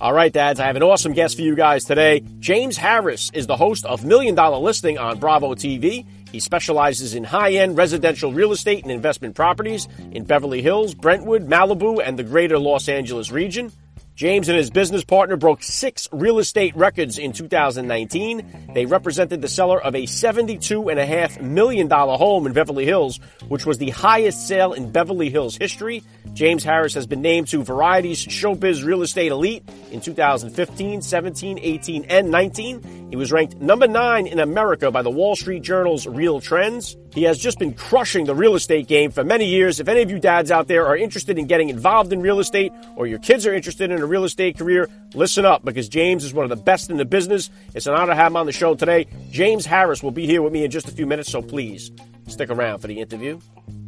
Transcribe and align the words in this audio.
All 0.00 0.12
right, 0.12 0.32
dads, 0.32 0.60
I 0.60 0.66
have 0.66 0.76
an 0.76 0.84
awesome 0.84 1.12
guest 1.12 1.34
for 1.34 1.42
you 1.42 1.56
guys 1.56 1.84
today. 1.84 2.22
James 2.38 2.76
Harris 2.76 3.32
is 3.34 3.48
the 3.48 3.56
host 3.56 3.84
of 3.84 4.04
Million 4.04 4.36
Dollar 4.36 4.58
Listing 4.58 4.96
on 4.96 5.18
Bravo 5.18 5.56
TV. 5.56 6.06
He 6.30 6.38
specializes 6.38 7.14
in 7.14 7.24
high 7.24 7.54
end 7.54 7.76
residential 7.76 8.32
real 8.32 8.52
estate 8.52 8.84
and 8.84 8.92
investment 8.92 9.34
properties 9.34 9.88
in 10.12 10.22
Beverly 10.22 10.62
Hills, 10.62 10.94
Brentwood, 10.94 11.48
Malibu, 11.48 12.00
and 12.00 12.16
the 12.16 12.22
greater 12.22 12.60
Los 12.60 12.88
Angeles 12.88 13.32
region. 13.32 13.72
James 14.18 14.48
and 14.48 14.58
his 14.58 14.70
business 14.70 15.04
partner 15.04 15.36
broke 15.36 15.62
six 15.62 16.08
real 16.12 16.40
estate 16.40 16.74
records 16.76 17.18
in 17.18 17.32
2019. 17.32 18.70
They 18.74 18.84
represented 18.84 19.42
the 19.42 19.48
seller 19.48 19.80
of 19.80 19.94
a 19.94 20.02
$72.5 20.02 21.40
million 21.40 21.88
home 21.88 22.46
in 22.46 22.52
Beverly 22.52 22.84
Hills, 22.84 23.18
which 23.48 23.64
was 23.64 23.78
the 23.78 23.90
highest 23.90 24.48
sale 24.48 24.72
in 24.72 24.90
Beverly 24.90 25.30
Hills 25.30 25.56
history. 25.56 26.02
James 26.38 26.62
Harris 26.62 26.94
has 26.94 27.04
been 27.04 27.20
named 27.20 27.48
to 27.48 27.64
Variety's 27.64 28.24
Showbiz 28.24 28.84
Real 28.84 29.02
Estate 29.02 29.32
Elite 29.32 29.68
in 29.90 30.00
2015, 30.00 31.02
17, 31.02 31.58
18, 31.60 32.04
and 32.04 32.30
19. 32.30 33.08
He 33.10 33.16
was 33.16 33.32
ranked 33.32 33.56
number 33.56 33.88
nine 33.88 34.28
in 34.28 34.38
America 34.38 34.92
by 34.92 35.02
the 35.02 35.10
Wall 35.10 35.34
Street 35.34 35.64
Journal's 35.64 36.06
Real 36.06 36.40
Trends. 36.40 36.96
He 37.12 37.24
has 37.24 37.40
just 37.40 37.58
been 37.58 37.74
crushing 37.74 38.26
the 38.26 38.36
real 38.36 38.54
estate 38.54 38.86
game 38.86 39.10
for 39.10 39.24
many 39.24 39.46
years. 39.46 39.80
If 39.80 39.88
any 39.88 40.00
of 40.00 40.12
you 40.12 40.20
dads 40.20 40.52
out 40.52 40.68
there 40.68 40.86
are 40.86 40.96
interested 40.96 41.40
in 41.40 41.48
getting 41.48 41.70
involved 41.70 42.12
in 42.12 42.20
real 42.20 42.38
estate 42.38 42.70
or 42.94 43.08
your 43.08 43.18
kids 43.18 43.44
are 43.44 43.52
interested 43.52 43.90
in 43.90 44.00
a 44.00 44.06
real 44.06 44.22
estate 44.22 44.56
career, 44.56 44.88
listen 45.14 45.44
up 45.44 45.64
because 45.64 45.88
James 45.88 46.22
is 46.22 46.32
one 46.32 46.44
of 46.44 46.56
the 46.56 46.64
best 46.64 46.88
in 46.88 46.98
the 46.98 47.04
business. 47.04 47.50
It's 47.74 47.88
an 47.88 47.94
honor 47.94 48.12
to 48.12 48.14
have 48.14 48.30
him 48.30 48.36
on 48.36 48.46
the 48.46 48.52
show 48.52 48.76
today. 48.76 49.08
James 49.32 49.66
Harris 49.66 50.04
will 50.04 50.12
be 50.12 50.24
here 50.24 50.40
with 50.40 50.52
me 50.52 50.64
in 50.64 50.70
just 50.70 50.86
a 50.86 50.92
few 50.92 51.04
minutes, 51.04 51.32
so 51.32 51.42
please 51.42 51.90
stick 52.28 52.48
around 52.48 52.78
for 52.78 52.86
the 52.86 53.00
interview. 53.00 53.40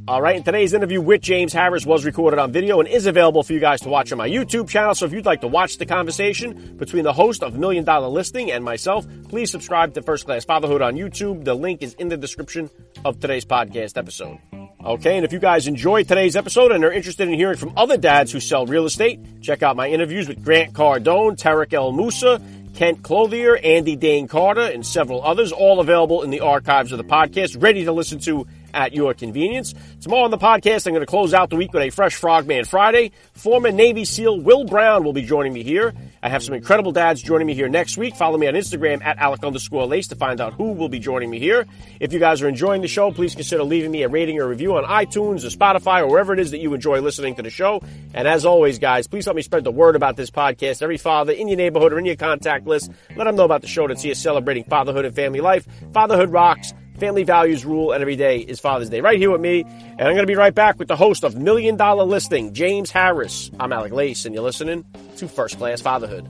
All 0.08 0.20
right, 0.20 0.34
and 0.34 0.44
today's 0.44 0.72
interview 0.72 1.00
with 1.00 1.20
James 1.20 1.52
Harris 1.52 1.86
was 1.86 2.04
recorded 2.04 2.40
on 2.40 2.50
video 2.50 2.80
and 2.80 2.88
is 2.88 3.06
available 3.06 3.44
for 3.44 3.52
you 3.52 3.60
guys 3.60 3.80
to 3.82 3.88
watch 3.88 4.10
on 4.10 4.18
my 4.18 4.28
YouTube 4.28 4.68
channel. 4.68 4.94
So 4.94 5.06
if 5.06 5.12
you'd 5.12 5.24
like 5.24 5.42
to 5.42 5.46
watch 5.46 5.78
the 5.78 5.86
conversation 5.86 6.76
between 6.76 7.04
the 7.04 7.12
host 7.12 7.44
of 7.44 7.54
Million 7.54 7.84
Dollar 7.84 8.08
Listing 8.08 8.50
and 8.50 8.64
myself, 8.64 9.06
please 9.28 9.50
subscribe 9.52 9.94
to 9.94 10.02
First 10.02 10.24
Class 10.24 10.44
Fatherhood 10.44 10.82
on 10.82 10.94
YouTube. 10.94 11.44
The 11.44 11.54
link 11.54 11.82
is 11.82 11.94
in 11.94 12.08
the 12.08 12.16
description 12.16 12.70
of 13.04 13.20
today's 13.20 13.44
podcast 13.44 13.96
episode. 13.96 14.38
Okay, 14.84 15.16
and 15.16 15.24
if 15.24 15.32
you 15.32 15.38
guys 15.38 15.68
enjoyed 15.68 16.08
today's 16.08 16.34
episode 16.36 16.72
and 16.72 16.82
are 16.84 16.90
interested 16.90 17.28
in 17.28 17.34
hearing 17.34 17.58
from 17.58 17.74
other 17.76 17.96
dads 17.98 18.32
who 18.32 18.40
sell 18.40 18.66
real 18.66 18.86
estate, 18.86 19.20
check 19.42 19.62
out 19.62 19.76
my 19.76 19.88
interviews 19.88 20.26
with 20.26 20.42
Grant 20.42 20.72
Cardone, 20.72 21.38
Tarek 21.38 21.72
El 21.74 21.92
Moussa, 21.92 22.40
Kent 22.74 23.02
Clothier, 23.02 23.56
Andy 23.62 23.94
Dane 23.94 24.26
Carter, 24.26 24.62
and 24.62 24.86
several 24.86 25.22
others, 25.22 25.52
all 25.52 25.80
available 25.80 26.22
in 26.22 26.30
the 26.30 26.40
archives 26.40 26.92
of 26.92 26.98
the 26.98 27.04
podcast, 27.04 27.62
ready 27.62 27.84
to 27.84 27.92
listen 27.92 28.18
to 28.20 28.46
at 28.74 28.94
your 28.94 29.14
convenience. 29.14 29.74
Tomorrow 30.00 30.24
on 30.24 30.30
the 30.30 30.38
podcast, 30.38 30.86
I'm 30.86 30.92
going 30.92 31.00
to 31.00 31.06
close 31.06 31.34
out 31.34 31.50
the 31.50 31.56
week 31.56 31.72
with 31.72 31.82
a 31.82 31.90
fresh 31.90 32.14
Frogman 32.14 32.64
Friday. 32.64 33.12
Former 33.34 33.70
Navy 33.70 34.04
SEAL 34.04 34.40
Will 34.40 34.64
Brown 34.64 35.04
will 35.04 35.12
be 35.12 35.22
joining 35.22 35.52
me 35.52 35.62
here. 35.62 35.94
I 36.22 36.28
have 36.28 36.42
some 36.42 36.54
incredible 36.54 36.92
dads 36.92 37.22
joining 37.22 37.46
me 37.46 37.54
here 37.54 37.68
next 37.68 37.96
week. 37.96 38.14
Follow 38.14 38.36
me 38.36 38.46
on 38.46 38.54
Instagram 38.54 39.02
at 39.02 39.18
Alec 39.18 39.42
underscore 39.42 39.86
Lace 39.86 40.08
to 40.08 40.16
find 40.16 40.40
out 40.40 40.52
who 40.52 40.72
will 40.72 40.90
be 40.90 40.98
joining 40.98 41.30
me 41.30 41.38
here. 41.38 41.66
If 41.98 42.12
you 42.12 42.18
guys 42.18 42.42
are 42.42 42.48
enjoying 42.48 42.82
the 42.82 42.88
show, 42.88 43.10
please 43.10 43.34
consider 43.34 43.62
leaving 43.62 43.90
me 43.90 44.02
a 44.02 44.08
rating 44.08 44.38
or 44.38 44.46
review 44.46 44.76
on 44.76 44.84
iTunes 44.84 45.44
or 45.44 45.56
Spotify 45.56 46.02
or 46.02 46.08
wherever 46.08 46.34
it 46.34 46.38
is 46.38 46.50
that 46.50 46.60
you 46.60 46.74
enjoy 46.74 47.00
listening 47.00 47.36
to 47.36 47.42
the 47.42 47.50
show. 47.50 47.80
And 48.12 48.28
as 48.28 48.44
always, 48.44 48.78
guys, 48.78 49.06
please 49.06 49.24
help 49.24 49.36
me 49.36 49.42
spread 49.42 49.64
the 49.64 49.70
word 49.70 49.96
about 49.96 50.16
this 50.16 50.30
podcast. 50.30 50.82
Every 50.82 50.98
father 50.98 51.32
in 51.32 51.48
your 51.48 51.56
neighborhood 51.56 51.92
or 51.92 51.98
in 51.98 52.04
your 52.04 52.16
contact 52.16 52.66
list, 52.66 52.90
let 53.16 53.24
them 53.24 53.36
know 53.36 53.44
about 53.44 53.62
the 53.62 53.68
show 53.68 53.88
that's 53.88 54.02
here 54.02 54.14
celebrating 54.14 54.64
fatherhood 54.64 55.04
and 55.06 55.14
family 55.14 55.40
life. 55.40 55.66
Fatherhood 55.92 56.30
rocks. 56.30 56.74
Family 57.00 57.22
values 57.22 57.64
rule, 57.64 57.92
and 57.92 58.02
every 58.02 58.14
day 58.14 58.40
is 58.40 58.60
Father's 58.60 58.90
Day. 58.90 59.00
Right 59.00 59.18
here 59.18 59.30
with 59.30 59.40
me, 59.40 59.62
and 59.62 60.02
I'm 60.02 60.12
going 60.12 60.18
to 60.18 60.26
be 60.26 60.34
right 60.34 60.54
back 60.54 60.78
with 60.78 60.86
the 60.86 60.96
host 60.96 61.24
of 61.24 61.34
Million 61.34 61.78
Dollar 61.78 62.04
Listing, 62.04 62.52
James 62.52 62.90
Harris. 62.90 63.50
I'm 63.58 63.72
Alec 63.72 63.90
Lace, 63.90 64.26
and 64.26 64.34
you're 64.34 64.44
listening 64.44 64.84
to 65.16 65.26
First 65.26 65.56
Class 65.56 65.80
Fatherhood. 65.80 66.28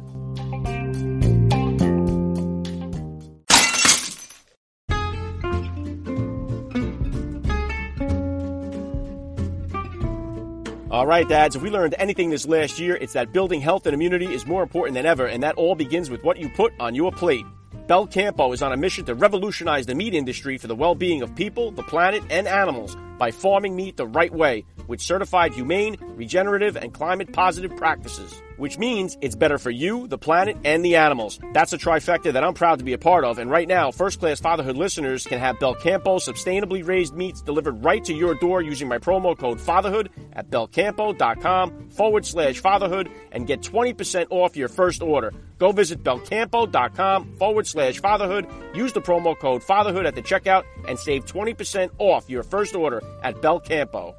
All 10.93 11.07
right, 11.07 11.29
dads, 11.29 11.57
if 11.57 11.63
we 11.63 11.71
learned 11.71 11.97
anything 11.99 12.31
this 12.31 12.47
last 12.47 12.79
year, 12.79 12.95
it's 12.95 13.15
that 13.15 13.33
building 13.33 13.61
health 13.61 13.87
and 13.87 13.95
immunity 13.95 14.33
is 14.33 14.47
more 14.47 14.63
important 14.63 14.95
than 14.95 15.05
ever, 15.05 15.27
and 15.27 15.43
that 15.43 15.57
all 15.57 15.75
begins 15.75 16.11
with 16.11 16.23
what 16.23 16.39
you 16.39 16.49
put 16.51 16.73
on 16.79 16.95
your 16.95 17.11
plate. 17.11 17.45
Belcampo 17.91 18.55
is 18.55 18.63
on 18.63 18.71
a 18.71 18.77
mission 18.77 19.05
to 19.07 19.17
revolutionize 19.17 19.85
the 19.85 19.97
meat 19.97 20.15
industry 20.15 20.57
for 20.59 20.69
the 20.69 20.77
well 20.77 20.95
being 20.95 21.23
of 21.23 21.35
people, 21.35 21.73
the 21.73 21.83
planet, 21.83 22.23
and 22.31 22.47
animals 22.47 22.97
by 23.19 23.33
farming 23.33 23.75
meat 23.75 23.97
the 23.97 24.07
right 24.07 24.33
way 24.33 24.65
with 24.91 25.01
certified 25.01 25.55
humane, 25.55 25.97
regenerative, 26.17 26.77
and 26.77 26.93
climate 26.93 27.33
positive 27.33 27.75
practices. 27.77 28.35
Which 28.59 28.77
means 28.77 29.17
it's 29.23 29.37
better 29.37 29.57
for 29.57 29.71
you, 29.71 30.07
the 30.09 30.19
planet, 30.19 30.59
and 30.65 30.85
the 30.85 30.97
animals. 30.97 31.41
That's 31.55 31.73
a 31.73 31.79
trifecta 31.79 32.35
that 32.35 32.45
I'm 32.45 32.53
proud 32.53 32.81
to 32.81 32.85
be 32.85 32.93
a 32.93 32.99
part 32.99 33.25
of. 33.25 33.39
And 33.39 33.51
right 33.51 33.67
now, 33.67 33.91
first 33.91 34.21
class 34.21 34.39
fatherhood 34.39 34.77
listeners 34.77 35.27
can 35.27 35.39
have 35.39 35.57
Belcampo 35.57 36.21
sustainably 36.21 36.87
raised 36.87 37.15
meats 37.15 37.41
delivered 37.41 37.83
right 37.83 38.05
to 38.05 38.13
your 38.13 38.35
door 38.35 38.61
using 38.61 38.87
my 38.87 38.99
promo 38.99 39.39
code 39.39 39.59
fatherhood 39.59 40.11
at 40.35 40.51
belcampo.com 40.51 41.89
forward 41.89 42.27
slash 42.27 42.59
fatherhood 42.61 43.09
and 43.33 43.47
get 43.47 43.63
20% 43.63 44.27
off 44.29 44.57
your 44.57 44.69
first 44.69 45.01
order. 45.01 45.33
Go 45.59 45.73
visit 45.73 46.03
belcampo.com 46.03 47.37
forward 47.37 47.67
slash 47.67 48.01
fatherhood. 48.01 48.47
Use 48.75 48.93
the 48.93 49.01
promo 49.01 49.39
code 49.39 49.63
fatherhood 49.63 50.05
at 50.05 50.15
the 50.15 50.23
checkout 50.23 50.65
and 50.89 50.99
save 50.99 51.25
20% 51.25 51.91
off 51.99 52.29
your 52.29 52.43
first 52.43 52.75
order 52.75 53.03
at 53.23 53.37
Belcampo. 53.37 54.15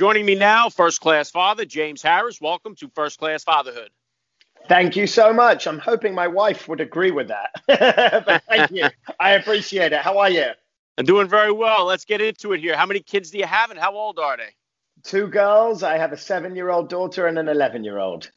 Joining 0.00 0.24
me 0.24 0.34
now, 0.34 0.70
first 0.70 1.02
class 1.02 1.30
father 1.30 1.66
James 1.66 2.00
Harris. 2.00 2.40
Welcome 2.40 2.74
to 2.76 2.88
First 2.94 3.18
Class 3.18 3.44
Fatherhood. 3.44 3.90
Thank 4.66 4.96
you 4.96 5.06
so 5.06 5.30
much. 5.30 5.66
I'm 5.66 5.78
hoping 5.78 6.14
my 6.14 6.26
wife 6.26 6.68
would 6.68 6.80
agree 6.80 7.10
with 7.10 7.28
that. 7.28 7.50
but 8.24 8.42
thank 8.48 8.70
you. 8.70 8.88
I 9.20 9.32
appreciate 9.32 9.92
it. 9.92 10.00
How 10.00 10.16
are 10.16 10.30
you? 10.30 10.46
I'm 10.96 11.04
doing 11.04 11.28
very 11.28 11.52
well. 11.52 11.84
Let's 11.84 12.06
get 12.06 12.22
into 12.22 12.54
it 12.54 12.60
here. 12.60 12.78
How 12.78 12.86
many 12.86 13.00
kids 13.00 13.30
do 13.30 13.36
you 13.36 13.44
have 13.44 13.70
and 13.70 13.78
how 13.78 13.94
old 13.94 14.18
are 14.18 14.38
they? 14.38 14.54
Two 15.02 15.26
girls. 15.26 15.82
I 15.82 15.98
have 15.98 16.12
a 16.12 16.16
seven 16.16 16.56
year 16.56 16.70
old 16.70 16.88
daughter 16.88 17.26
and 17.26 17.38
an 17.38 17.50
11 17.50 17.84
year 17.84 17.98
old. 17.98 18.30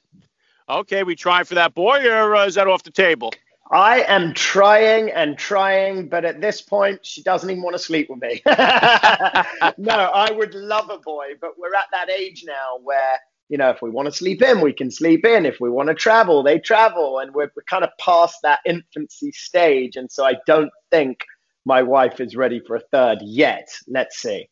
Okay, 0.68 1.04
we 1.04 1.16
trying 1.16 1.46
for 1.46 1.56
that 1.56 1.74
boy 1.74 2.06
or 2.06 2.36
uh, 2.36 2.46
is 2.46 2.56
that 2.56 2.68
off 2.68 2.84
the 2.84 2.92
table? 2.92 3.32
I 3.72 4.02
am 4.04 4.34
trying 4.34 5.10
and 5.12 5.38
trying, 5.38 6.08
but 6.10 6.26
at 6.26 6.42
this 6.42 6.62
point, 6.62 7.06
she 7.06 7.24
doesn't 7.24 7.50
even 7.50 7.64
want 7.64 7.76
to 7.76 7.82
sleep 7.82 8.10
with 8.10 8.22
me. 8.22 8.42
no, 8.46 9.94
I 9.94 10.32
would 10.32 10.54
love 10.54 10.90
a 10.90 11.00
boy, 11.00 11.28
but 11.40 11.58
we're 11.58 11.74
at 11.74 11.88
that 11.92 12.10
age 12.10 12.44
now 12.46 12.78
where, 12.84 13.20
you 13.50 13.58
know, 13.58 13.70
if 13.70 13.82
we 13.82 13.90
want 13.90 14.08
to 14.08 14.12
sleep 14.12 14.42
in, 14.42 14.62
we 14.62 14.74
can 14.74 14.92
sleep 14.92 15.26
in. 15.26 15.46
If 15.46 15.60
we 15.60 15.70
want 15.70 15.90
to 15.90 15.96
travel, 15.96 16.44
they 16.44 16.60
travel. 16.60 17.20
And 17.20 17.34
we're, 17.34 17.52
we're 17.56 17.64
kind 17.70 17.84
of 17.84 17.92
past 18.00 18.38
that 18.44 18.60
infancy 18.66 19.32
stage. 19.32 19.96
And 19.96 20.12
so 20.12 20.26
I 20.26 20.36
don't 20.46 20.72
think 20.92 21.20
my 21.66 21.82
wife 21.84 22.20
is 22.20 22.36
ready 22.36 22.60
for 22.60 22.76
a 22.76 22.82
third 22.92 23.20
yet. 23.22 23.70
Let's 23.88 24.18
see. 24.18 24.50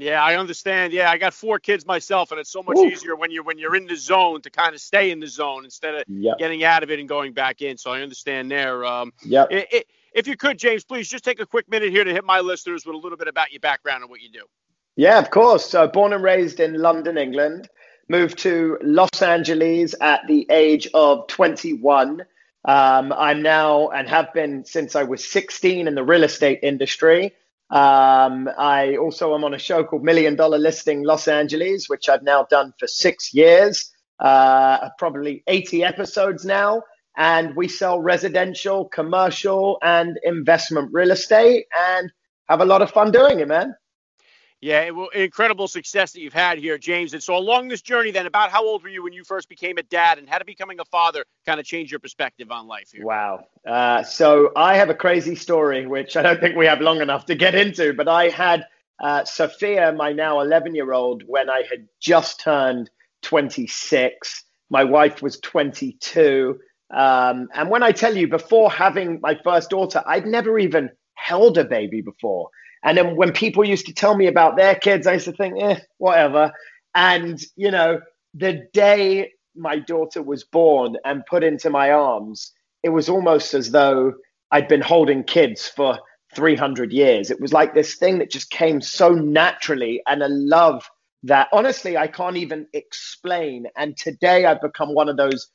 Yeah, 0.00 0.22
I 0.22 0.36
understand. 0.36 0.94
Yeah, 0.94 1.10
I 1.10 1.18
got 1.18 1.34
four 1.34 1.58
kids 1.58 1.84
myself, 1.84 2.30
and 2.30 2.40
it's 2.40 2.50
so 2.50 2.62
much 2.62 2.78
Ooh. 2.78 2.86
easier 2.86 3.16
when 3.16 3.30
you're 3.30 3.42
when 3.42 3.58
you're 3.58 3.76
in 3.76 3.86
the 3.86 3.96
zone 3.96 4.40
to 4.42 4.50
kind 4.50 4.74
of 4.74 4.80
stay 4.80 5.10
in 5.10 5.20
the 5.20 5.26
zone 5.26 5.64
instead 5.64 5.94
of 5.94 6.04
yep. 6.08 6.38
getting 6.38 6.64
out 6.64 6.82
of 6.82 6.90
it 6.90 6.98
and 6.98 7.08
going 7.08 7.34
back 7.34 7.60
in. 7.60 7.76
So 7.76 7.92
I 7.92 8.00
understand 8.00 8.50
there. 8.50 8.84
Um, 8.84 9.12
yeah. 9.22 9.44
If 10.12 10.26
you 10.26 10.36
could, 10.36 10.58
James, 10.58 10.84
please 10.84 11.08
just 11.08 11.22
take 11.22 11.38
a 11.38 11.46
quick 11.46 11.68
minute 11.70 11.90
here 11.90 12.02
to 12.02 12.12
hit 12.12 12.24
my 12.24 12.40
listeners 12.40 12.84
with 12.84 12.94
a 12.94 12.98
little 12.98 13.18
bit 13.18 13.28
about 13.28 13.52
your 13.52 13.60
background 13.60 14.02
and 14.02 14.10
what 14.10 14.20
you 14.20 14.30
do. 14.30 14.44
Yeah, 14.96 15.18
of 15.18 15.30
course. 15.30 15.66
So 15.66 15.86
born 15.86 16.12
and 16.12 16.24
raised 16.24 16.60
in 16.60 16.74
London, 16.74 17.16
England. 17.16 17.68
Moved 18.08 18.38
to 18.38 18.76
Los 18.82 19.22
Angeles 19.22 19.94
at 20.00 20.26
the 20.26 20.46
age 20.50 20.88
of 20.94 21.28
21. 21.28 22.22
Um, 22.64 23.12
I'm 23.12 23.40
now 23.40 23.90
and 23.90 24.08
have 24.08 24.32
been 24.34 24.64
since 24.64 24.96
I 24.96 25.04
was 25.04 25.24
16 25.24 25.86
in 25.86 25.94
the 25.94 26.02
real 26.02 26.24
estate 26.24 26.58
industry. 26.62 27.32
Um, 27.70 28.48
I 28.58 28.96
also 28.96 29.34
am 29.34 29.44
on 29.44 29.54
a 29.54 29.58
show 29.58 29.84
called 29.84 30.04
Million 30.04 30.36
Dollar 30.36 30.58
Listing 30.58 31.04
Los 31.04 31.28
Angeles, 31.28 31.88
which 31.88 32.08
I've 32.08 32.22
now 32.22 32.46
done 32.50 32.72
for 32.78 32.86
six 32.88 33.32
years, 33.34 33.92
uh, 34.18 34.90
probably 34.98 35.44
80 35.46 35.84
episodes 35.84 36.44
now. 36.44 36.82
And 37.16 37.54
we 37.56 37.68
sell 37.68 38.00
residential, 38.00 38.86
commercial, 38.88 39.78
and 39.82 40.18
investment 40.24 40.90
real 40.92 41.10
estate 41.12 41.66
and 41.94 42.10
have 42.48 42.60
a 42.60 42.64
lot 42.64 42.82
of 42.82 42.90
fun 42.90 43.12
doing 43.12 43.40
it, 43.40 43.48
man. 43.48 43.74
Yeah, 44.62 44.90
well, 44.90 45.08
incredible 45.08 45.68
success 45.68 46.12
that 46.12 46.20
you've 46.20 46.34
had 46.34 46.58
here, 46.58 46.76
James. 46.76 47.14
And 47.14 47.22
so, 47.22 47.34
along 47.34 47.68
this 47.68 47.80
journey, 47.80 48.10
then, 48.10 48.26
about 48.26 48.50
how 48.50 48.62
old 48.64 48.82
were 48.82 48.90
you 48.90 49.02
when 49.02 49.14
you 49.14 49.24
first 49.24 49.48
became 49.48 49.78
a 49.78 49.82
dad, 49.82 50.18
and 50.18 50.28
how 50.28 50.36
did 50.36 50.46
becoming 50.46 50.80
a 50.80 50.84
father 50.84 51.24
kind 51.46 51.58
of 51.58 51.64
change 51.64 51.90
your 51.90 51.98
perspective 51.98 52.50
on 52.50 52.66
life 52.66 52.90
here? 52.92 53.04
Wow. 53.04 53.46
Uh, 53.66 54.02
so, 54.02 54.52
I 54.54 54.76
have 54.76 54.90
a 54.90 54.94
crazy 54.94 55.34
story, 55.34 55.86
which 55.86 56.14
I 56.14 56.22
don't 56.22 56.40
think 56.40 56.56
we 56.56 56.66
have 56.66 56.82
long 56.82 57.00
enough 57.00 57.24
to 57.26 57.34
get 57.34 57.54
into, 57.54 57.94
but 57.94 58.06
I 58.06 58.28
had 58.28 58.66
uh, 59.00 59.24
Sophia, 59.24 59.92
my 59.92 60.12
now 60.12 60.40
11 60.40 60.74
year 60.74 60.92
old, 60.92 61.22
when 61.26 61.48
I 61.48 61.62
had 61.70 61.88
just 61.98 62.40
turned 62.40 62.90
26. 63.22 64.44
My 64.68 64.84
wife 64.84 65.22
was 65.22 65.40
22. 65.40 66.58
Um, 66.94 67.48
and 67.54 67.70
when 67.70 67.82
I 67.82 67.92
tell 67.92 68.14
you, 68.14 68.28
before 68.28 68.70
having 68.70 69.20
my 69.22 69.38
first 69.42 69.70
daughter, 69.70 70.02
I'd 70.06 70.26
never 70.26 70.58
even 70.58 70.90
held 71.14 71.56
a 71.56 71.64
baby 71.64 72.02
before. 72.02 72.50
And 72.82 72.96
then 72.96 73.16
when 73.16 73.32
people 73.32 73.64
used 73.64 73.86
to 73.86 73.94
tell 73.94 74.16
me 74.16 74.26
about 74.26 74.56
their 74.56 74.74
kids, 74.74 75.06
I 75.06 75.14
used 75.14 75.26
to 75.26 75.32
think, 75.32 75.62
eh, 75.62 75.80
whatever. 75.98 76.52
And, 76.94 77.40
you 77.56 77.70
know, 77.70 78.00
the 78.34 78.66
day 78.72 79.30
my 79.54 79.78
daughter 79.78 80.22
was 80.22 80.44
born 80.44 80.96
and 81.04 81.26
put 81.26 81.44
into 81.44 81.70
my 81.70 81.90
arms, 81.90 82.52
it 82.82 82.88
was 82.88 83.08
almost 83.08 83.54
as 83.54 83.70
though 83.70 84.14
I'd 84.50 84.68
been 84.68 84.80
holding 84.80 85.24
kids 85.24 85.68
for 85.68 85.98
300 86.34 86.92
years. 86.92 87.30
It 87.30 87.40
was 87.40 87.52
like 87.52 87.74
this 87.74 87.96
thing 87.96 88.18
that 88.18 88.30
just 88.30 88.50
came 88.50 88.80
so 88.80 89.10
naturally 89.10 90.00
and 90.06 90.22
a 90.22 90.28
love 90.28 90.88
that 91.24 91.48
honestly 91.52 91.96
I 91.96 92.06
can't 92.06 92.36
even 92.36 92.66
explain. 92.72 93.66
And 93.76 93.96
today 93.96 94.46
I've 94.46 94.60
become 94.60 94.94
one 94.94 95.08
of 95.08 95.16
those 95.16 95.48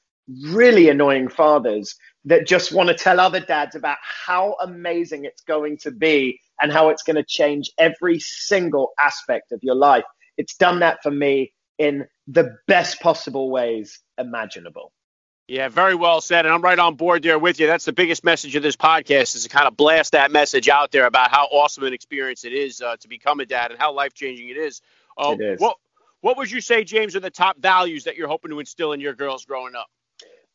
really 0.48 0.89
annoying 0.89 1.30
fathers 1.30 1.95
that 2.25 2.48
just 2.48 2.72
want 2.72 2.89
to 2.89 2.95
tell 2.95 3.19
other 3.19 3.39
dads 3.39 3.75
about 3.75 3.98
how 4.01 4.56
amazing 4.62 5.25
it's 5.25 5.42
going 5.42 5.77
to 5.77 5.92
be 5.92 6.39
and 6.61 6.71
how 6.71 6.89
it's 6.89 7.03
going 7.03 7.15
to 7.15 7.23
change 7.23 7.71
every 7.77 8.19
single 8.19 8.93
aspect 8.99 9.51
of 9.51 9.59
your 9.61 9.75
life. 9.75 10.03
It's 10.37 10.55
done 10.55 10.79
that 10.79 10.99
for 11.03 11.11
me 11.11 11.53
in 11.77 12.05
the 12.27 12.57
best 12.67 12.99
possible 13.01 13.49
ways 13.49 13.99
imaginable. 14.17 14.91
Yeah, 15.47 15.69
very 15.69 15.93
well 15.93 16.21
said. 16.21 16.45
And 16.45 16.53
I'm 16.53 16.61
right 16.61 16.79
on 16.79 16.95
board 16.95 17.21
there 17.21 17.37
with 17.37 17.59
you. 17.59 17.67
That's 17.67 17.85
the 17.85 17.93
biggest 17.93 18.23
message 18.23 18.55
of 18.55 18.63
this 18.63 18.75
podcast 18.75 19.35
is 19.35 19.43
to 19.43 19.49
kind 19.49 19.67
of 19.67 19.77
blast 19.77 20.13
that 20.13 20.31
message 20.31 20.69
out 20.69 20.91
there 20.91 21.05
about 21.05 21.29
how 21.29 21.45
awesome 21.51 21.83
an 21.83 21.93
experience 21.93 22.45
it 22.45 22.53
is 22.53 22.81
uh, 22.81 22.95
to 22.97 23.07
become 23.07 23.39
a 23.39 23.45
dad 23.45 23.69
and 23.71 23.79
how 23.79 23.93
life 23.93 24.13
changing 24.13 24.49
it 24.49 24.57
is. 24.57 24.81
Uh, 25.17 25.35
it 25.39 25.43
is. 25.43 25.59
What, 25.59 25.77
what 26.21 26.37
would 26.37 26.49
you 26.49 26.61
say, 26.61 26.83
James, 26.83 27.15
are 27.15 27.19
the 27.19 27.29
top 27.29 27.59
values 27.59 28.05
that 28.05 28.15
you're 28.15 28.27
hoping 28.27 28.49
to 28.49 28.59
instill 28.59 28.93
in 28.93 28.99
your 28.99 29.13
girls 29.13 29.45
growing 29.45 29.75
up? 29.75 29.87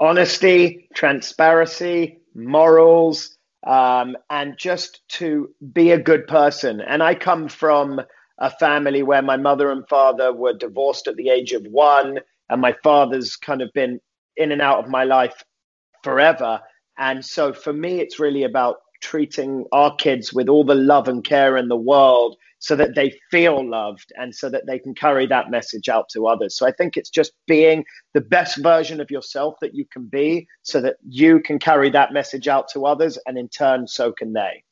Honesty, 0.00 0.88
transparency, 0.94 2.18
morals, 2.34 3.36
um, 3.66 4.16
and 4.28 4.56
just 4.58 5.00
to 5.08 5.50
be 5.72 5.90
a 5.90 6.02
good 6.02 6.26
person. 6.26 6.80
And 6.80 7.02
I 7.02 7.14
come 7.14 7.48
from 7.48 8.00
a 8.38 8.50
family 8.50 9.02
where 9.02 9.22
my 9.22 9.36
mother 9.36 9.70
and 9.70 9.86
father 9.88 10.32
were 10.32 10.54
divorced 10.56 11.06
at 11.06 11.16
the 11.16 11.28
age 11.28 11.52
of 11.52 11.64
one, 11.66 12.20
and 12.48 12.60
my 12.60 12.74
father's 12.82 13.36
kind 13.36 13.62
of 13.62 13.70
been 13.74 14.00
in 14.36 14.52
and 14.52 14.62
out 14.62 14.82
of 14.82 14.90
my 14.90 15.04
life 15.04 15.42
forever. 16.02 16.60
And 16.98 17.24
so 17.24 17.52
for 17.52 17.72
me, 17.72 18.00
it's 18.00 18.18
really 18.18 18.44
about 18.44 18.76
treating 19.00 19.64
our 19.72 19.94
kids 19.96 20.32
with 20.32 20.48
all 20.48 20.64
the 20.64 20.74
love 20.74 21.08
and 21.08 21.24
care 21.24 21.56
in 21.56 21.68
the 21.68 21.76
world 21.76 22.36
so 22.58 22.76
that 22.76 22.94
they 22.94 23.18
feel 23.30 23.68
loved 23.68 24.12
and 24.16 24.34
so 24.34 24.50
that 24.50 24.66
they 24.66 24.78
can 24.78 24.94
carry 24.94 25.26
that 25.26 25.50
message 25.50 25.88
out 25.88 26.08
to 26.10 26.26
others. 26.26 26.56
So 26.56 26.66
I 26.66 26.72
think 26.72 26.96
it's 26.96 27.10
just 27.10 27.32
being 27.46 27.84
the 28.12 28.20
best 28.20 28.58
version 28.58 29.00
of 29.00 29.10
yourself 29.10 29.54
that 29.62 29.74
you 29.74 29.86
can 29.90 30.06
be 30.06 30.46
so 30.62 30.80
that 30.82 30.96
you 31.08 31.40
can 31.40 31.58
carry 31.58 31.90
that 31.90 32.12
message 32.12 32.48
out 32.48 32.68
to 32.74 32.84
others 32.84 33.18
and 33.26 33.38
in 33.38 33.48
turn 33.48 33.86
so 33.86 34.12
can 34.12 34.32
they. 34.32 34.62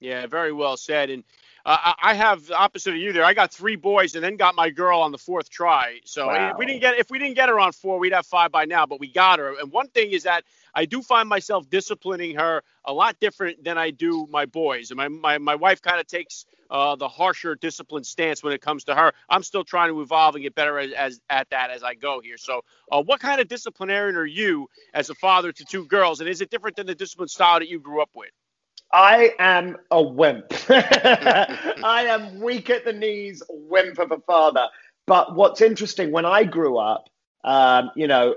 Yeah, 0.00 0.26
very 0.26 0.52
well 0.52 0.76
said. 0.76 1.10
And 1.10 1.24
uh, 1.66 1.92
I 2.02 2.14
have 2.14 2.46
the 2.46 2.56
opposite 2.56 2.90
of 2.90 3.00
you 3.00 3.12
there. 3.12 3.24
I 3.24 3.32
got 3.32 3.52
three 3.52 3.76
boys 3.76 4.14
and 4.14 4.22
then 4.22 4.36
got 4.36 4.54
my 4.54 4.68
girl 4.68 5.00
on 5.00 5.12
the 5.12 5.18
fourth 5.18 5.48
try. 5.48 6.00
So 6.04 6.26
wow. 6.26 6.50
if 6.50 6.58
we 6.58 6.66
didn't 6.66 6.80
get 6.80 6.98
if 6.98 7.10
we 7.10 7.18
didn't 7.18 7.36
get 7.36 7.48
her 7.48 7.58
on 7.58 7.72
four, 7.72 7.98
we'd 7.98 8.12
have 8.12 8.26
five 8.26 8.52
by 8.52 8.66
now. 8.66 8.84
But 8.84 9.00
we 9.00 9.10
got 9.10 9.38
her. 9.38 9.58
And 9.58 9.72
one 9.72 9.88
thing 9.88 10.10
is 10.10 10.24
that 10.24 10.44
I 10.74 10.84
do 10.84 11.02
find 11.02 11.28
myself 11.28 11.68
disciplining 11.70 12.36
her 12.36 12.62
a 12.84 12.92
lot 12.92 13.18
different 13.18 13.64
than 13.64 13.78
I 13.78 13.90
do 13.90 14.26
my 14.30 14.44
boys. 14.44 14.90
And 14.90 14.98
my 14.98 15.08
my, 15.08 15.38
my 15.38 15.54
wife 15.54 15.80
kind 15.80 15.98
of 15.98 16.06
takes 16.06 16.44
uh, 16.70 16.96
the 16.96 17.08
harsher 17.08 17.54
discipline 17.54 18.04
stance 18.04 18.42
when 18.42 18.52
it 18.52 18.60
comes 18.60 18.84
to 18.84 18.94
her. 18.94 19.12
I'm 19.30 19.42
still 19.42 19.64
trying 19.64 19.88
to 19.90 20.02
evolve 20.02 20.34
and 20.34 20.42
get 20.42 20.54
better 20.54 20.78
as, 20.78 20.92
as 20.92 21.20
at 21.30 21.48
that 21.50 21.70
as 21.70 21.82
I 21.82 21.94
go 21.94 22.20
here. 22.20 22.36
So, 22.36 22.62
uh, 22.92 23.02
what 23.02 23.20
kind 23.20 23.40
of 23.40 23.48
disciplinarian 23.48 24.16
are 24.16 24.26
you 24.26 24.68
as 24.92 25.08
a 25.08 25.14
father 25.14 25.52
to 25.52 25.64
two 25.64 25.86
girls, 25.86 26.20
and 26.20 26.28
is 26.28 26.40
it 26.40 26.50
different 26.50 26.76
than 26.76 26.86
the 26.86 26.94
discipline 26.94 27.28
style 27.28 27.58
that 27.58 27.68
you 27.68 27.80
grew 27.80 28.02
up 28.02 28.10
with? 28.14 28.30
I 28.94 29.34
am 29.40 29.76
a 29.90 30.00
wimp. 30.00 30.52
I 30.70 32.06
am 32.08 32.40
weak 32.40 32.70
at 32.70 32.84
the 32.84 32.92
knees, 32.92 33.42
wimp 33.50 33.98
of 33.98 34.12
a 34.12 34.20
father. 34.20 34.68
But 35.08 35.34
what's 35.34 35.60
interesting, 35.60 36.12
when 36.12 36.24
I 36.24 36.44
grew 36.44 36.78
up, 36.78 37.08
um, 37.42 37.90
you 37.96 38.06
know, 38.06 38.36